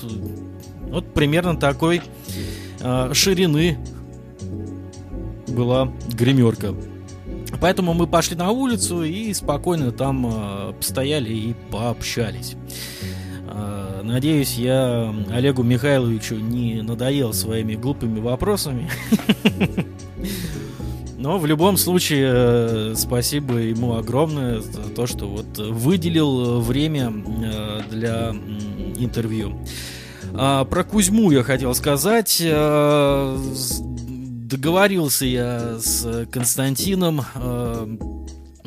вот 0.89 1.13
примерно 1.13 1.55
такой 1.55 2.01
ширины 3.13 3.77
была 5.47 5.91
гримерка. 6.13 6.73
Поэтому 7.60 7.93
мы 7.93 8.08
пошли 8.08 8.36
на 8.36 8.51
улицу 8.51 9.03
и 9.03 9.34
спокойно 9.34 9.91
там 9.91 10.28
э, 10.28 10.74
постояли 10.74 11.34
и 11.34 11.55
пообщались. 11.72 12.55
Э, 13.47 14.01
надеюсь, 14.03 14.55
я 14.55 15.14
Олегу 15.32 15.64
Михайловичу 15.64 16.36
не 16.36 16.82
надоел 16.82 17.34
своими 17.34 17.76
глупыми 17.76 18.20
вопросами. 18.20 18.89
Но 21.18 21.39
в 21.39 21.47
любом 21.47 21.78
случае, 21.78 22.30
э, 22.32 22.93
спасибо 22.95 23.55
ему 23.55 23.95
огромное 23.95 24.62
за 24.62 24.84
то, 24.84 25.08
что 25.08 25.28
вот 25.28 25.58
выделил 25.58 26.62
время 26.62 27.12
для 27.89 28.36
интервью. 28.97 29.58
А, 30.34 30.64
про 30.66 30.84
Кузьму 30.84 31.32
я 31.32 31.41
хотел 31.41 31.74
сказать. 31.74 32.39
Договорился 34.47 35.25
я 35.25 35.77
с 35.77 36.25
Константином 36.31 37.21
а, 37.35 37.85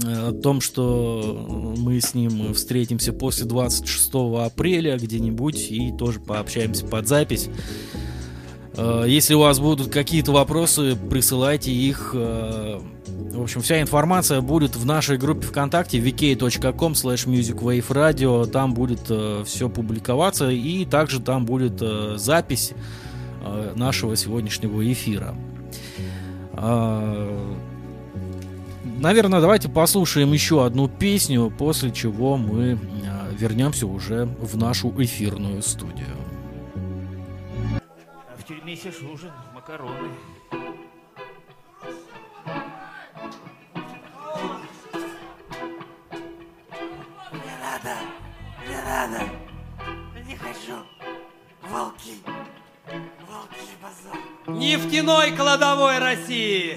о 0.05 0.33
том, 0.33 0.61
что 0.61 1.75
мы 1.79 2.03
с 2.03 2.13
ним 2.13 2.53
встретимся 2.53 3.15
после 3.15 3.47
26 3.47 4.11
апреля 4.45 4.99
где-нибудь 4.99 5.71
и 5.71 5.91
тоже 5.97 6.21
пообщаемся 6.21 6.85
под 6.85 7.09
запись. 7.09 7.49
Э, 8.77 9.05
Если 9.07 9.33
у 9.33 9.41
вас 9.41 9.59
будут 9.59 9.91
какие-то 9.91 10.33
вопросы, 10.33 10.97
присылайте 11.09 11.73
их. 11.73 12.11
э, 12.15 12.79
В 13.33 13.43
общем, 13.43 13.63
вся 13.63 13.81
информация 13.81 14.43
будет 14.43 14.77
в 14.77 14.85
нашей 14.85 15.17
группе 15.17 15.47
ВКонтакте 15.47 15.99
vk.com 15.99 16.93
slash 16.93 17.27
musicwaveradio. 17.27 18.47
Там 18.47 18.75
будет 18.75 19.11
все 19.47 19.71
публиковаться 19.71 20.51
и 20.51 20.85
также 20.85 21.21
там 21.21 21.47
будет 21.47 21.81
э, 21.81 22.17
запись 22.19 22.73
э, 23.43 23.73
нашего 23.77 24.15
сегодняшнего 24.15 24.93
эфира. 24.93 25.35
А, 26.53 27.57
Наверное, 29.01 29.41
давайте 29.41 29.71
послушаем 29.71 30.33
еще 30.35 30.65
одну 30.65 30.87
песню, 30.87 31.51
после 31.57 31.91
чего 31.91 32.37
мы 32.37 32.73
э, 32.73 32.77
вернемся 33.35 33.87
уже 33.87 34.27
в 34.27 34.59
нашу 34.59 34.93
эфирную 35.03 35.63
студию. 35.63 36.17
А 37.75 38.37
в 38.37 38.45
тюрьме 38.45 38.75
ешь 38.75 39.01
ужин, 39.11 39.31
макароны. 39.55 40.11
Нефтяной 54.61 55.31
кладовой 55.31 55.99
России. 55.99 56.77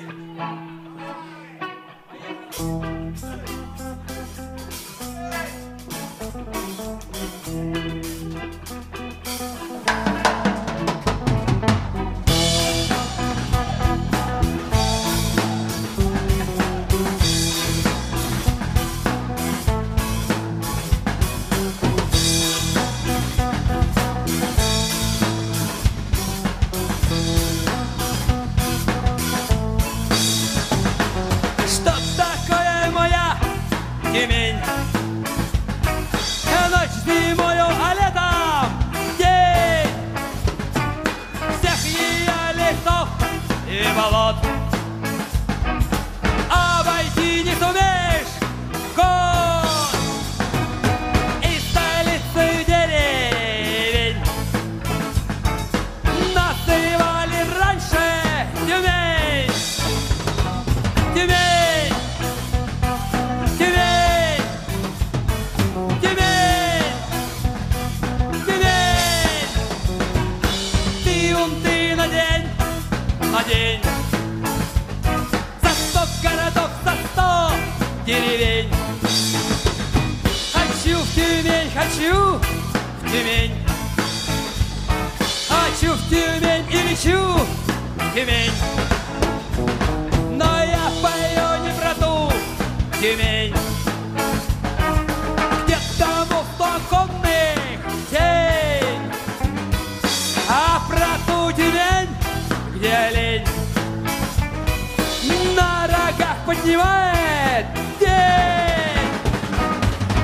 Поднимает 106.64 107.66
день! 108.00 108.10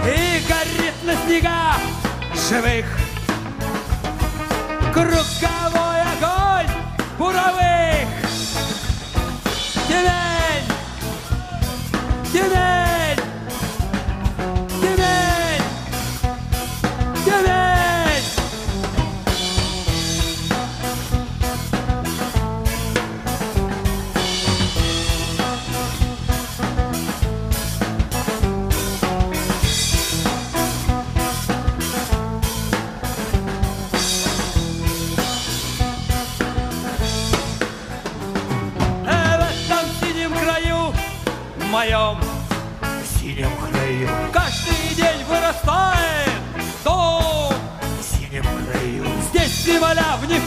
И 0.06 0.42
горит 0.48 0.94
на 1.04 1.16
снегах 1.26 1.82
живых. 2.50 2.86
Круговой 4.94 6.02
огонь 6.02 6.72
буровых. 7.18 8.08
Тюмень! 9.88 10.39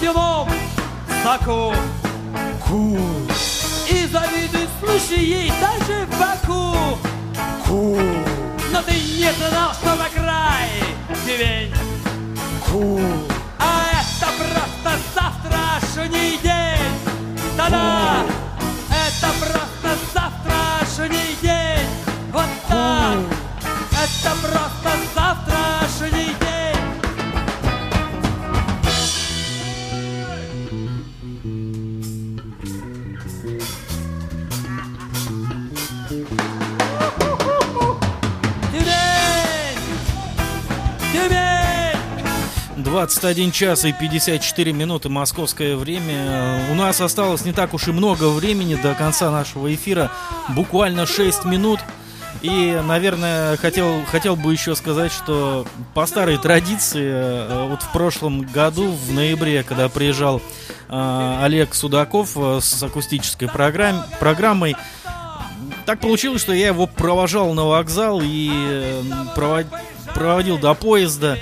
Земля 0.02 0.44
в 0.44 0.48
нефтяном 0.48 0.48
соку 1.22 1.74
Ку, 2.66 2.98
И 3.88 4.06
завидуют 4.06 4.70
случаи 4.80 5.52
даже 5.60 6.06
в 6.06 6.18
Баку 6.18 6.98
ку, 7.66 7.96
Но 8.72 8.82
ты 8.82 8.92
не 8.92 9.30
знал, 9.32 9.72
что 9.74 9.94
на 9.94 10.08
21 43.22 43.52
час 43.52 43.84
и 43.84 43.92
54 43.92 44.72
минуты 44.72 45.08
московское 45.08 45.76
время. 45.76 46.66
У 46.72 46.74
нас 46.74 47.00
осталось 47.00 47.44
не 47.44 47.52
так 47.52 47.72
уж 47.72 47.86
и 47.86 47.92
много 47.92 48.28
времени 48.28 48.74
до 48.74 48.94
конца 48.94 49.30
нашего 49.30 49.72
эфира. 49.72 50.10
Буквально 50.48 51.06
6 51.06 51.44
минут. 51.44 51.78
И, 52.40 52.76
наверное, 52.84 53.56
хотел, 53.58 54.02
хотел 54.10 54.34
бы 54.34 54.50
еще 54.50 54.74
сказать, 54.74 55.12
что 55.12 55.68
по 55.94 56.04
старой 56.06 56.36
традиции, 56.36 57.12
э, 57.14 57.68
вот 57.68 57.82
в 57.82 57.92
прошлом 57.92 58.42
году, 58.42 58.90
в 58.90 59.12
ноябре, 59.12 59.62
когда 59.62 59.88
приезжал 59.88 60.42
э, 60.88 61.38
Олег 61.42 61.76
Судаков 61.76 62.32
э, 62.34 62.58
с 62.60 62.82
акустической 62.82 63.46
программ, 63.46 64.04
программой, 64.18 64.74
так 65.86 66.00
получилось, 66.00 66.42
что 66.42 66.52
я 66.52 66.66
его 66.66 66.88
провожал 66.88 67.54
на 67.54 67.66
вокзал 67.66 68.20
и 68.20 68.50
провод- 69.36 69.72
проводил 70.12 70.58
до 70.58 70.74
поезда. 70.74 71.38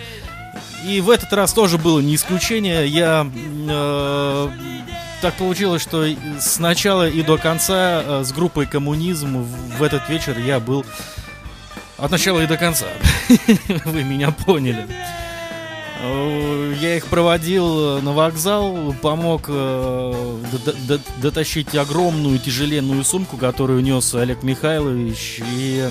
И 0.85 1.01
в 1.01 1.11
этот 1.11 1.33
раз 1.33 1.53
тоже 1.53 1.79
было 1.79 2.01
не 2.01 2.15
исключение. 2.15 2.87
Я 2.87 3.27
э, 3.35 4.49
так 5.21 5.35
получилось, 5.35 5.83
что 5.83 6.07
с 6.39 6.59
начала 6.59 7.09
и 7.09 7.23
до 7.23 7.37
конца 7.39 8.03
э, 8.03 8.25
с 8.25 8.33
группой 8.33 8.67
коммунизм 8.67 9.43
в, 9.43 9.79
в 9.79 9.83
этот 9.83 10.09
вечер 10.09 10.39
я 10.39 10.61
был 10.61 10.85
от 11.99 12.11
начала 12.11 12.41
и 12.41 12.47
до 12.47 12.57
конца. 12.57 12.87
Вы 13.85 14.05
меня 14.05 14.31
поняли. 14.31 14.87
Э, 16.03 16.75
Я 16.81 16.97
их 16.97 17.07
проводил 17.07 18.01
на 18.01 18.13
вокзал, 18.13 18.95
помог 19.03 19.45
э, 19.49 20.39
дотащить 21.19 21.75
огромную 21.75 22.39
тяжеленную 22.39 23.05
сумку, 23.05 23.37
которую 23.37 23.83
нес 23.83 24.15
Олег 24.15 24.43
Михайлович. 24.43 25.41
И, 25.53 25.91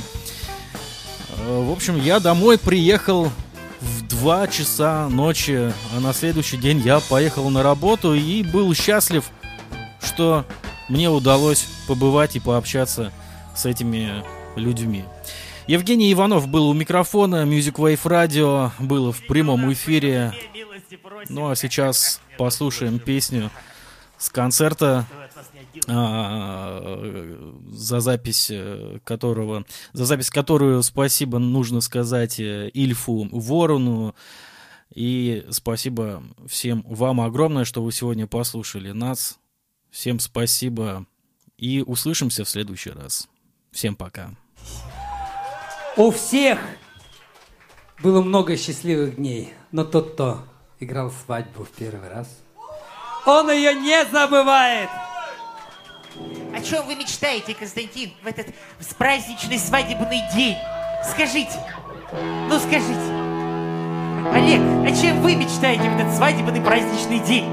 э, 1.38 1.62
в 1.62 1.72
общем, 1.72 2.02
я 2.02 2.20
домой 2.20 2.58
приехал 2.58 3.32
в 3.82 4.08
2 4.08 4.48
часа 4.48 5.08
ночи, 5.10 5.72
а 5.96 6.00
на 6.00 6.14
следующий 6.14 6.58
день 6.58 6.80
я 6.80 7.00
поехал 7.00 7.50
на 7.50 7.64
работу 7.64 8.14
и 8.14 8.44
был 8.44 8.74
счастлив, 8.74 9.30
что 10.02 10.46
мне 10.90 11.10
удалось 11.10 11.68
побывать 11.88 12.36
и 12.36 12.40
пообщаться 12.40 13.12
с 13.56 13.66
этими 13.66 14.24
людьми. 14.56 15.06
Евгений 15.68 16.12
Иванов 16.12 16.48
был 16.48 16.68
у 16.68 16.74
микрофона, 16.74 17.44
Music 17.46 17.74
Wave 17.74 18.02
Radio 18.04 18.72
было 18.80 19.12
в 19.12 19.26
прямом 19.28 19.72
эфире. 19.72 20.34
Ну 21.30 21.50
а 21.50 21.56
сейчас 21.56 22.22
послушаем 22.38 22.98
песню 22.98 23.52
с 24.18 24.30
концерта, 24.30 25.06
за 25.88 28.00
запись 28.00 28.50
э, 28.52 29.00
которого, 29.04 29.66
за 29.94 30.06
запись 30.06 30.30
которую 30.30 30.84
спасибо 30.84 31.40
нужно 31.40 31.82
сказать 31.82 32.40
э, 32.40 32.70
Ильфу 32.74 33.28
Ворону. 33.32 34.16
И 34.94 35.46
спасибо 35.52 36.24
всем 36.48 36.84
вам 36.88 37.22
огромное, 37.22 37.66
что 37.66 37.84
вы 37.84 37.92
сегодня 37.92 38.28
послушали 38.28 38.92
нас. 38.92 39.40
Всем 39.92 40.20
спасибо 40.20 41.06
и 41.58 41.84
услышимся 41.86 42.44
в 42.44 42.50
следующий 42.50 42.92
раз. 42.92 43.28
Всем 43.72 43.96
пока. 43.96 44.32
У 45.98 46.12
всех 46.12 46.60
было 48.02 48.22
много 48.22 48.56
счастливых 48.56 49.18
дней, 49.18 49.54
но 49.72 49.84
тот, 49.84 50.14
кто 50.14 50.44
играл 50.80 51.12
свадьбу 51.12 51.66
в 51.66 51.70
первый 51.70 52.10
раз, 52.10 52.28
он 53.26 53.52
ее 53.52 53.76
не 53.76 54.06
забывает. 54.06 54.90
О 56.54 56.62
чем 56.62 56.86
вы 56.86 56.96
мечтаете, 56.96 57.54
Константин, 57.54 58.12
в 58.24 58.28
этот 58.28 58.48
праздничный 58.98 59.58
свадебный 59.58 60.22
день? 60.34 60.58
Скажите. 61.10 61.60
Ну, 62.12 62.60
скажите. 62.60 63.30
Олег, 64.34 64.62
о 64.86 65.02
чем 65.02 65.22
вы 65.22 65.36
мечтаете 65.36 65.84
в 65.90 65.98
этот 65.98 66.14
свадебный 66.14 66.62
праздничный 66.62 67.20
день? 67.20 67.46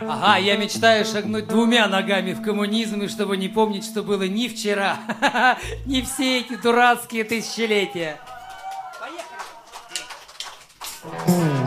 Ага, 0.00 0.38
я 0.38 0.56
мечтаю 0.56 1.04
шагнуть 1.04 1.46
двумя 1.46 1.86
ногами 1.88 2.32
в 2.32 2.42
коммунизм, 2.42 3.02
и 3.02 3.08
чтобы 3.08 3.36
не 3.36 3.48
помнить, 3.48 3.84
что 3.84 4.02
было 4.02 4.24
ни 4.24 4.48
вчера, 4.48 4.98
ни 5.86 6.00
все 6.02 6.40
эти 6.40 6.56
дурацкие 6.56 7.24
тысячелетия. 7.24 8.18
Мы 11.26 11.61